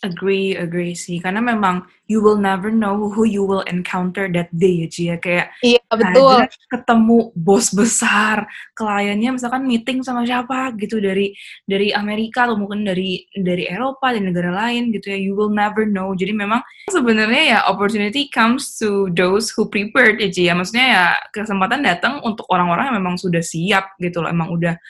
[0.00, 1.20] Agree, agree sih.
[1.20, 5.16] Karena memang you will never know who you will encounter that day ya, Ci ya.
[5.20, 6.48] Kayak iya, betul.
[6.72, 11.36] ketemu bos besar, kliennya misalkan meeting sama siapa gitu dari
[11.68, 15.20] dari Amerika atau mungkin dari dari Eropa dan negara lain gitu ya.
[15.20, 16.16] You will never know.
[16.16, 20.56] Jadi memang sebenarnya ya opportunity comes to those who prepared ya, Ci ya.
[20.56, 24.32] Maksudnya ya kesempatan datang untuk orang-orang yang memang sudah siap gitu loh.
[24.32, 24.80] Emang udah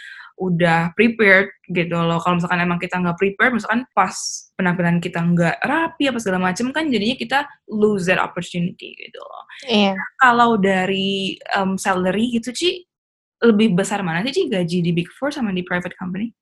[0.41, 2.17] udah prepared gitu loh.
[2.17, 4.17] Kalau misalkan emang kita nggak prepared, misalkan pas
[4.57, 7.39] penampilan kita nggak rapi apa segala macam kan jadinya kita
[7.69, 9.45] lose that opportunity gitu loh.
[9.69, 9.93] Iya.
[9.93, 12.89] Nah, kalau dari um, salary gitu Ci,
[13.45, 16.33] lebih besar mana sih Ci gaji di Big Four sama di private company?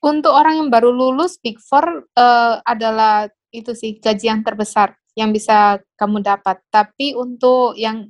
[0.00, 5.30] Untuk orang yang baru lulus Big Four uh, adalah itu sih gaji yang terbesar yang
[5.30, 6.58] bisa kamu dapat.
[6.72, 8.08] Tapi untuk yang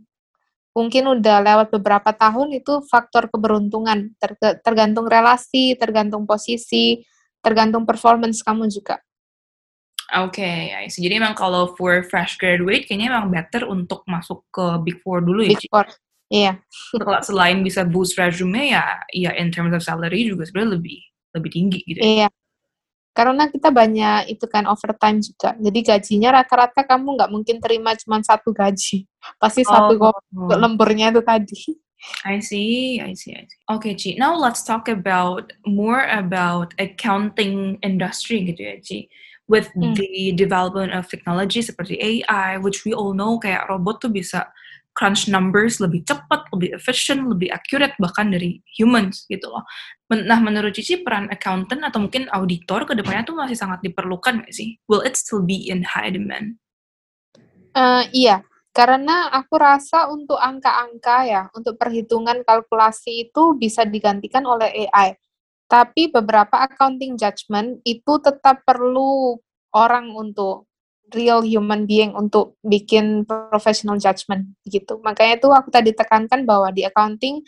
[0.75, 7.01] mungkin udah lewat beberapa tahun itu faktor keberuntungan ter tergantung relasi tergantung posisi
[7.41, 8.99] tergantung performance kamu juga
[10.14, 15.01] Oke, okay, Jadi emang kalau for fresh graduate kayaknya emang better untuk masuk ke Big
[15.01, 15.57] Four dulu ya.
[15.57, 15.89] Big Four,
[16.29, 16.61] iya.
[16.93, 17.25] Yeah.
[17.25, 21.01] Selain bisa boost resume ya, ya in terms of salary juga sebenarnya lebih
[21.35, 21.99] lebih tinggi gitu.
[22.05, 22.05] Ya.
[22.05, 22.29] Iya
[23.15, 25.55] karena kita banyak itu kan overtime juga.
[25.55, 29.07] Jadi gajinya rata-rata kamu nggak mungkin terima cuma satu gaji.
[29.39, 29.71] Pasti oh.
[29.71, 29.95] satu
[30.59, 31.79] lemburnya itu tadi.
[32.27, 33.61] I see, I see, I see.
[33.71, 34.21] Okay, Ci.
[34.21, 39.09] Now let's talk about more about accounting industry gitu ya, Ci.
[39.49, 39.97] With hmm.
[39.97, 44.49] the development of technology seperti AI, which we all know kayak robot tuh bisa
[44.95, 49.66] crunch numbers lebih cepat, lebih efficient, lebih accurate bahkan dari humans gitu loh.
[50.14, 54.55] Nah, menurut Cici peran accountant atau mungkin auditor ke depannya tuh masih sangat diperlukan nggak
[54.55, 54.78] sih?
[54.86, 56.62] Will it still be in high demand?
[57.74, 64.86] Uh, iya, karena aku rasa untuk angka-angka ya, untuk perhitungan kalkulasi itu bisa digantikan oleh
[64.86, 65.18] AI.
[65.66, 69.42] Tapi beberapa accounting judgment itu tetap perlu
[69.74, 70.70] orang untuk
[71.15, 74.99] real human being untuk bikin professional judgment gitu.
[75.01, 77.41] Makanya itu aku tadi tekankan bahwa di accounting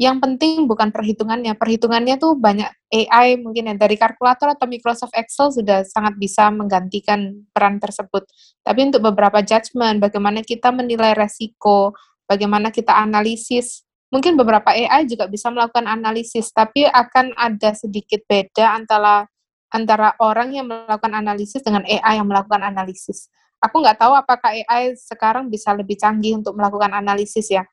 [0.00, 1.54] yang penting bukan perhitungannya.
[1.54, 7.46] Perhitungannya tuh banyak AI mungkin ya dari kalkulator atau Microsoft Excel sudah sangat bisa menggantikan
[7.54, 8.26] peran tersebut.
[8.64, 11.94] Tapi untuk beberapa judgment, bagaimana kita menilai resiko,
[12.26, 18.74] bagaimana kita analisis, mungkin beberapa AI juga bisa melakukan analisis, tapi akan ada sedikit beda
[18.74, 19.28] antara
[19.72, 23.32] antara orang yang melakukan analisis dengan AI yang melakukan analisis.
[23.58, 27.64] Aku nggak tahu apakah AI sekarang bisa lebih canggih untuk melakukan analisis ya.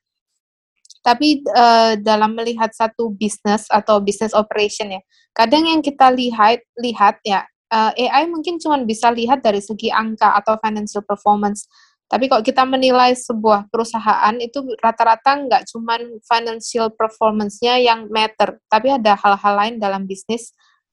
[1.00, 5.00] Tapi uh, dalam melihat satu bisnis atau business operation ya,
[5.32, 9.88] kadang yang kita lihat lihat ya uh, eh, AI mungkin cuma bisa lihat dari segi
[9.88, 11.64] angka atau financial performance.
[12.10, 15.94] Tapi kalau kita menilai sebuah perusahaan itu rata-rata nggak cuma
[16.26, 20.50] financial performance-nya yang matter, tapi ada hal-hal lain dalam bisnis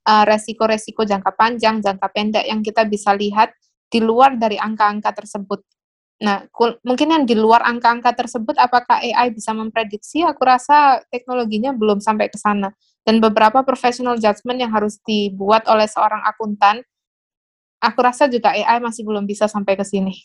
[0.08, 3.52] resiko-resiko uh, jangka panjang, jangka pendek yang kita bisa lihat
[3.92, 5.60] di luar dari angka-angka tersebut.
[6.18, 6.50] Nah,
[6.82, 10.26] mungkin yang di luar angka-angka tersebut, apakah AI bisa memprediksi?
[10.26, 12.74] Aku rasa teknologinya belum sampai ke sana.
[13.06, 16.82] Dan beberapa professional judgment yang harus dibuat oleh seorang akuntan,
[17.78, 20.18] aku rasa juga AI masih belum bisa sampai ke sini.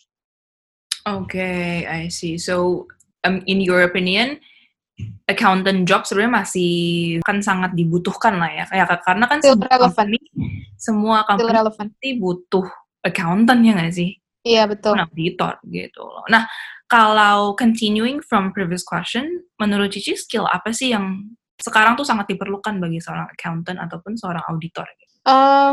[1.04, 2.38] Oke, okay, I see.
[2.38, 2.86] So,
[3.26, 4.40] um, in your opinion,
[5.26, 6.72] accountant job sebenarnya masih
[7.22, 8.64] kan sangat dibutuhkan lah ya.
[8.68, 9.94] Kayak karena kan Still semua relevant.
[9.96, 10.18] company,
[10.76, 11.90] semua Still company relevant.
[11.94, 12.66] pasti butuh
[13.02, 14.10] accountant ya nggak sih?
[14.42, 14.98] Iya, betul.
[14.98, 16.26] Bukan auditor gitu loh.
[16.26, 16.50] Nah,
[16.90, 21.30] kalau continuing from previous question, menurut Cici skill apa sih yang
[21.62, 24.84] sekarang tuh sangat diperlukan bagi seorang accountant ataupun seorang auditor?
[25.22, 25.72] Eh,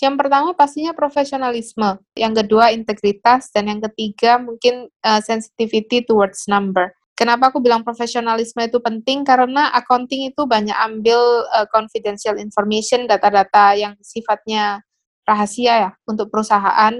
[0.00, 6.96] yang pertama pastinya profesionalisme, yang kedua integritas, dan yang ketiga mungkin eh, sensitivity towards number.
[7.18, 9.26] Kenapa aku bilang profesionalisme itu penting?
[9.26, 11.18] Karena accounting itu banyak ambil
[11.50, 14.86] eh, confidential information, data-data yang sifatnya
[15.26, 16.94] rahasia ya untuk perusahaan.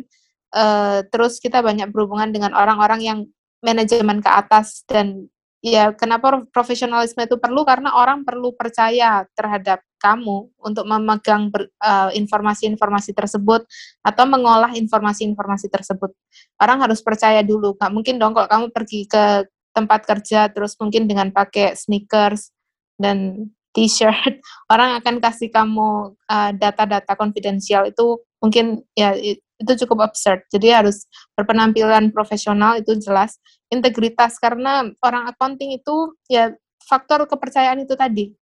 [0.51, 3.19] Eh, terus kita banyak berhubungan dengan orang-orang yang
[3.63, 5.31] manajemen ke atas dan
[5.63, 13.15] ya kenapa profesionalisme itu perlu karena orang perlu percaya terhadap kamu untuk memegang eh, informasi-informasi
[13.15, 13.71] tersebut
[14.03, 16.11] atau mengolah informasi-informasi tersebut.
[16.59, 17.79] Orang harus percaya dulu.
[17.79, 19.47] Nggak mungkin dong kalau kamu pergi ke
[19.79, 22.51] tempat kerja terus mungkin dengan pakai sneakers
[22.99, 29.15] dan t-shirt, orang akan kasih kamu eh, data-data konfidensial itu mungkin ya
[29.59, 30.43] itu cukup absurd.
[30.51, 31.07] Jadi harus
[31.39, 33.39] berpenampilan profesional itu jelas.
[33.71, 36.51] Integritas karena orang accounting itu ya
[36.89, 38.33] faktor kepercayaan itu tadi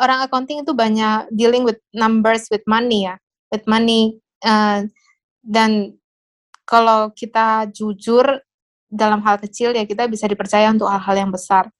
[0.00, 3.16] orang accounting itu banyak dealing with numbers, with money ya,
[3.50, 4.20] with money.
[4.44, 4.84] eh,
[5.40, 5.96] dan
[6.68, 8.42] kalau kita jujur
[8.86, 11.70] dalam hal kecil ya kita bisa dipercaya untuk hal-hal yang besar.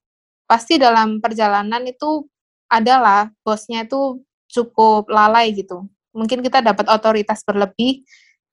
[0.46, 2.26] Pasti dalam perjalanan itu
[2.70, 5.86] adalah bosnya itu cukup lalai gitu.
[6.14, 8.02] Mungkin kita dapat otoritas berlebih,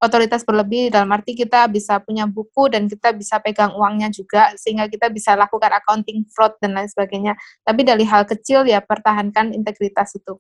[0.04, 4.92] otoritas berlebih dalam arti kita bisa punya buku dan kita bisa pegang uangnya juga sehingga
[4.92, 7.34] kita bisa lakukan accounting fraud dan lain sebagainya.
[7.64, 10.36] Tapi dari hal kecil ya pertahankan integritas itu.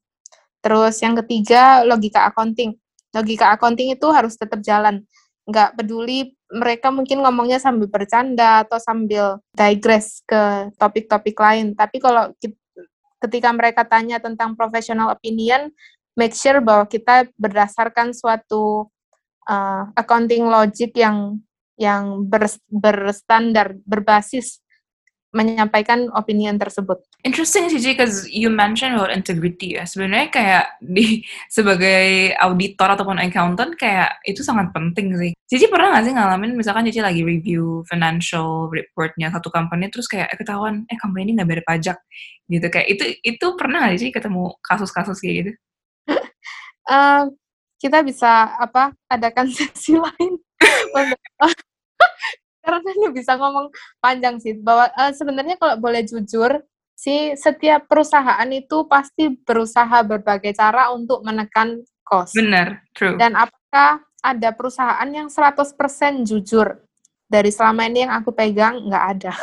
[0.60, 2.76] Terus yang ketiga logika accounting.
[3.16, 5.04] Logika accounting itu harus tetap jalan.
[5.48, 11.74] Nggak peduli mereka mungkin ngomongnya sambil bercanda atau sambil digress ke topik-topik lain.
[11.76, 12.56] Tapi kalau ki-
[13.20, 15.74] ketika mereka tanya tentang professional opinion,
[16.16, 18.88] make sure bahwa kita berdasarkan suatu
[19.50, 21.42] uh, accounting logic yang
[21.76, 24.63] yang ber- berstandar, berbasis
[25.34, 27.02] menyampaikan opinion tersebut.
[27.26, 29.84] Interesting sih, because you mentioned about integrity ya.
[29.84, 31.26] Sebenarnya kayak di
[31.58, 35.32] sebagai auditor ataupun accountant kayak itu sangat penting sih.
[35.50, 40.30] Cici pernah nggak sih ngalamin misalkan Cici lagi review financial reportnya satu company terus kayak
[40.32, 41.98] eh, ketahuan eh company ini nggak bayar pajak
[42.48, 45.52] gitu kayak itu itu pernah nggak sih ketemu kasus-kasus kayak gitu?
[46.84, 47.24] Eh,
[47.80, 50.36] kita bisa apa adakan sesi lain
[52.64, 53.68] karena ini bisa ngomong
[54.00, 56.64] panjang sih bahwa eh, sebenarnya kalau boleh jujur
[56.96, 62.38] sih setiap perusahaan itu pasti berusaha berbagai cara untuk menekan cost.
[62.38, 63.20] Bener, true.
[63.20, 66.80] Dan apakah ada perusahaan yang 100% jujur?
[67.28, 69.34] Dari selama ini yang aku pegang nggak ada.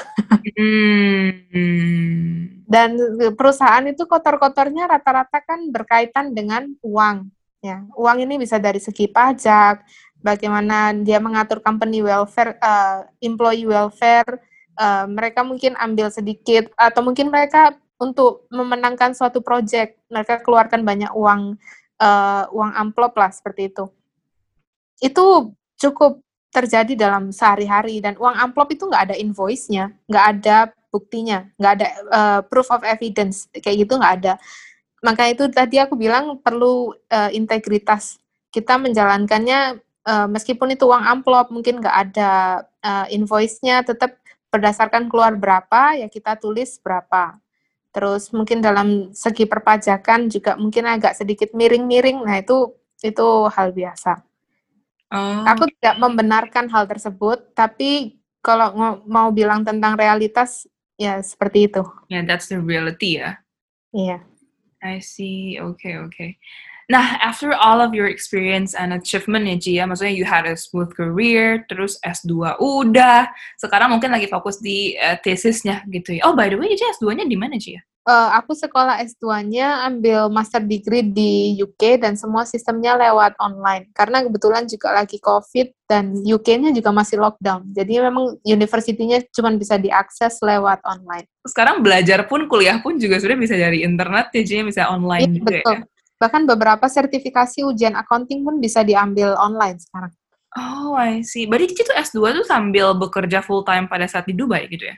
[0.54, 1.32] Hmm.
[2.70, 2.94] Dan
[3.34, 7.26] perusahaan itu kotor-kotornya rata-rata kan berkaitan dengan uang.
[7.60, 9.84] Ya, uang ini bisa dari segi pajak,
[10.20, 14.40] bagaimana dia mengatur company welfare, uh, employee welfare,
[14.76, 21.12] uh, mereka mungkin ambil sedikit, atau mungkin mereka untuk memenangkan suatu project, mereka keluarkan banyak
[21.12, 21.56] uang,
[22.00, 23.84] uh, uang amplop lah seperti itu.
[25.00, 30.56] Itu cukup terjadi dalam sehari-hari dan uang amplop itu nggak ada invoice-nya, nggak ada
[30.90, 34.32] buktinya, nggak ada uh, proof of evidence kayak gitu nggak ada.
[35.00, 41.52] Maka itu tadi aku bilang perlu uh, integritas kita menjalankannya uh, meskipun itu uang amplop
[41.52, 44.16] mungkin nggak ada uh, invoice-nya, tetap
[44.50, 47.38] berdasarkan keluar berapa ya kita tulis berapa.
[47.90, 52.70] Terus mungkin dalam segi perpajakan juga mungkin agak sedikit miring-miring, nah itu
[53.02, 54.22] itu hal biasa.
[55.10, 55.42] Oh.
[55.42, 61.82] Aku tidak membenarkan hal tersebut, tapi kalau mau bilang tentang realitas, ya seperti itu.
[62.06, 63.42] Yeah, that's the reality ya.
[63.90, 64.22] Iya.
[64.80, 65.58] I see.
[65.60, 66.30] Okay, okay.
[66.90, 70.58] Nah, after all of your experience and achievement ya, Ji, ya, maksudnya you had a
[70.58, 73.30] smooth career, terus S2 udah,
[73.62, 76.26] sekarang mungkin lagi fokus di uh, tesisnya gitu ya.
[76.26, 77.78] Oh, by the way, Ji, S2-nya di mana, Ji?
[77.78, 77.82] ya?
[78.10, 83.86] Uh, aku sekolah S2-nya ambil master degree di UK dan semua sistemnya lewat online.
[83.94, 87.70] Karena kebetulan juga lagi COVID dan UK-nya juga masih lockdown.
[87.70, 91.30] Jadi memang universitinya cuma bisa diakses lewat online.
[91.46, 95.54] Sekarang belajar pun, kuliah pun juga sudah bisa dari internet ya, bisa online Iya, juga
[95.62, 95.76] betul.
[95.78, 95.80] ya.
[96.20, 100.12] Bahkan beberapa sertifikasi ujian accounting pun bisa diambil online sekarang.
[100.58, 101.48] Oh, I see.
[101.48, 104.96] Berarti Cici tuh S2 tuh sambil bekerja full time pada saat di Dubai gitu ya?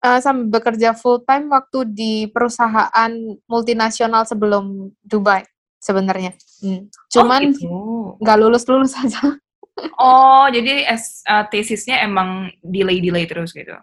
[0.00, 3.12] Uh, sambil bekerja full time waktu di perusahaan
[3.44, 5.44] multinasional sebelum Dubai
[5.82, 6.32] sebenarnya.
[6.62, 6.88] Hmm.
[7.12, 8.44] Cuman oh, nggak gitu.
[8.46, 9.36] lulus lulus saja.
[10.00, 13.74] oh jadi S, uh, tesisnya emang delay-delay terus gitu?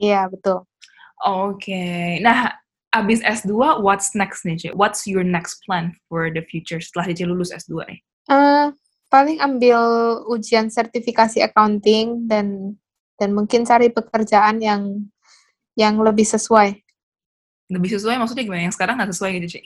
[0.00, 0.64] Iya betul.
[1.26, 1.72] Oke.
[1.72, 2.06] Okay.
[2.20, 2.52] Nah,
[3.02, 3.52] abis S2,
[3.84, 4.74] what's next nih, Cik?
[4.74, 7.98] What's your next plan for the future setelah Cici lulus S2 nih?
[8.26, 8.72] Uh,
[9.12, 9.78] paling ambil
[10.26, 12.76] ujian sertifikasi accounting dan
[13.16, 15.08] dan mungkin cari pekerjaan yang
[15.76, 16.80] yang lebih sesuai.
[17.68, 18.66] Lebih sesuai maksudnya gimana?
[18.66, 19.64] Yang sekarang nggak sesuai gitu, Cik?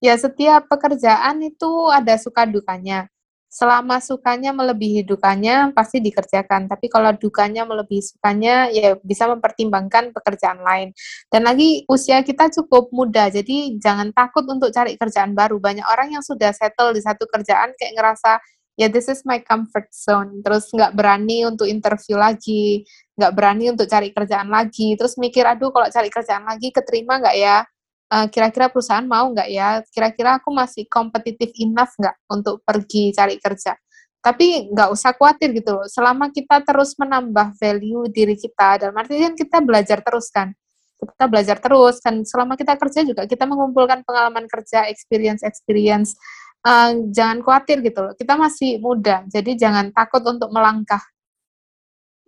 [0.06, 3.08] ya, setiap pekerjaan itu ada suka dukanya
[3.50, 6.70] selama sukanya melebihi dukanya pasti dikerjakan.
[6.70, 10.94] Tapi kalau dukanya melebihi sukanya ya bisa mempertimbangkan pekerjaan lain.
[11.26, 15.58] Dan lagi usia kita cukup muda jadi jangan takut untuk cari kerjaan baru.
[15.58, 18.38] Banyak orang yang sudah settle di satu kerjaan kayak ngerasa
[18.78, 20.40] ya this is my comfort zone.
[20.46, 22.86] Terus nggak berani untuk interview lagi
[23.18, 24.94] nggak berani untuk cari kerjaan lagi.
[24.94, 27.66] Terus mikir aduh kalau cari kerjaan lagi keterima nggak ya
[28.12, 29.80] eh, kira-kira perusahaan mau nggak ya?
[29.88, 33.74] Kira-kira aku masih kompetitif enough nggak untuk pergi cari kerja?
[34.20, 35.86] Tapi nggak usah khawatir gitu loh.
[35.88, 40.52] Selama kita terus menambah value diri kita, dan artinya kita belajar terus kan.
[41.00, 46.12] Kita belajar terus, kan selama kita kerja juga kita mengumpulkan pengalaman kerja, experience-experience.
[46.60, 48.12] Uh, jangan khawatir gitu loh.
[48.12, 51.00] Kita masih muda, jadi jangan takut untuk melangkah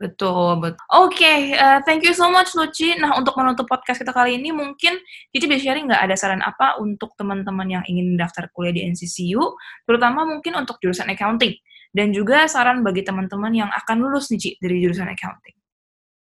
[0.01, 0.83] Betul, betul.
[0.99, 2.99] Oke, okay, uh, eh, thank you so much Luci.
[2.99, 4.99] Nah, untuk menutup podcast kita kali ini, mungkin
[5.31, 9.43] Cici bisa sharing nggak ada saran apa untuk teman-teman yang ingin daftar kuliah di NCCU,
[9.87, 11.55] terutama mungkin untuk jurusan accounting,
[11.95, 15.57] dan juga saran bagi teman-teman yang akan lulus nih, dari jurusan accounting.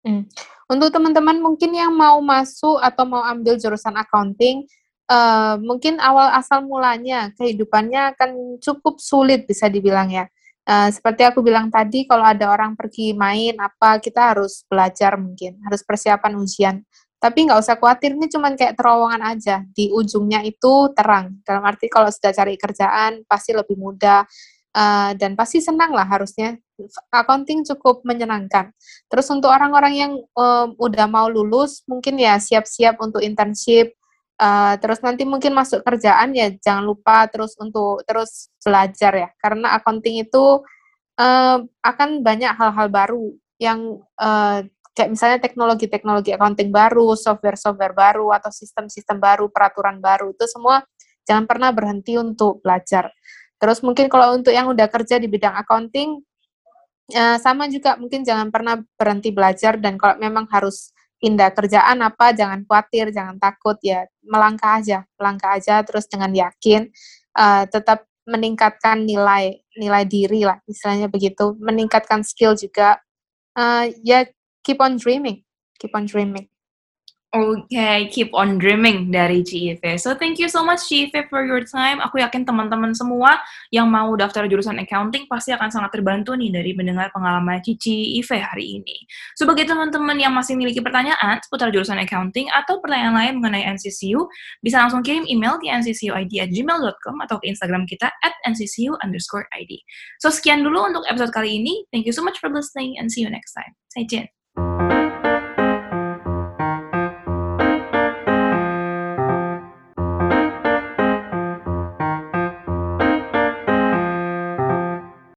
[0.04, 0.22] Hmm.
[0.68, 4.68] Untuk teman-teman mungkin yang mau masuk atau mau ambil jurusan accounting,
[5.08, 10.28] uh, mungkin awal asal mulanya kehidupannya akan cukup sulit bisa dibilang ya
[10.64, 15.60] Uh, seperti aku bilang tadi, kalau ada orang pergi main apa, kita harus belajar mungkin,
[15.60, 16.76] harus persiapan ujian.
[17.20, 19.64] Tapi nggak usah khawatir, ini cuma kayak terowongan aja.
[19.72, 21.40] Di ujungnya itu terang.
[21.44, 24.24] Dalam arti kalau sudah cari kerjaan, pasti lebih mudah,
[24.76, 26.56] uh, dan pasti senang lah harusnya.
[27.12, 28.72] Accounting cukup menyenangkan.
[29.08, 33.94] Terus untuk orang-orang yang um, udah mau lulus, mungkin ya siap-siap untuk internship,
[34.34, 39.78] Uh, terus nanti mungkin masuk kerjaan ya jangan lupa terus untuk terus belajar ya karena
[39.78, 40.58] accounting itu
[41.22, 43.30] uh, akan banyak hal-hal baru
[43.62, 50.46] yang uh, kayak misalnya teknologi-teknologi accounting baru, software-software baru atau sistem-sistem baru, peraturan baru itu
[50.46, 50.86] semua
[51.26, 53.10] jangan pernah berhenti untuk belajar.
[53.58, 56.22] Terus mungkin kalau untuk yang udah kerja di bidang accounting
[57.10, 62.36] uh, sama juga mungkin jangan pernah berhenti belajar dan kalau memang harus pindah kerjaan apa
[62.36, 66.90] jangan khawatir jangan takut ya melangkah aja melangkah aja terus dengan yakin
[67.36, 72.96] uh, tetap meningkatkan nilai nilai diri lah istilahnya begitu meningkatkan skill juga
[73.56, 74.24] uh, ya
[74.64, 75.44] keep on dreaming
[75.76, 76.48] keep on dreaming
[77.34, 79.98] Okay, keep on dreaming dari Cive.
[79.98, 81.98] So thank you so much Cive for your time.
[81.98, 83.42] Aku yakin teman-teman semua
[83.74, 88.38] yang mau daftar jurusan accounting pasti akan sangat terbantu nih dari mendengar pengalaman Cici Ive
[88.38, 88.94] hari ini.
[89.34, 94.30] So bagi teman-teman yang masih memiliki pertanyaan seputar jurusan accounting atau pertanyaan lain mengenai NCCU,
[94.62, 99.50] bisa langsung kirim email di nccuid at gmail.com atau ke Instagram kita at nccu underscore
[99.58, 99.74] id.
[100.22, 101.82] So sekian dulu untuk episode kali ini.
[101.90, 103.74] Thank you so much for listening and see you next time.
[103.90, 104.33] 再见。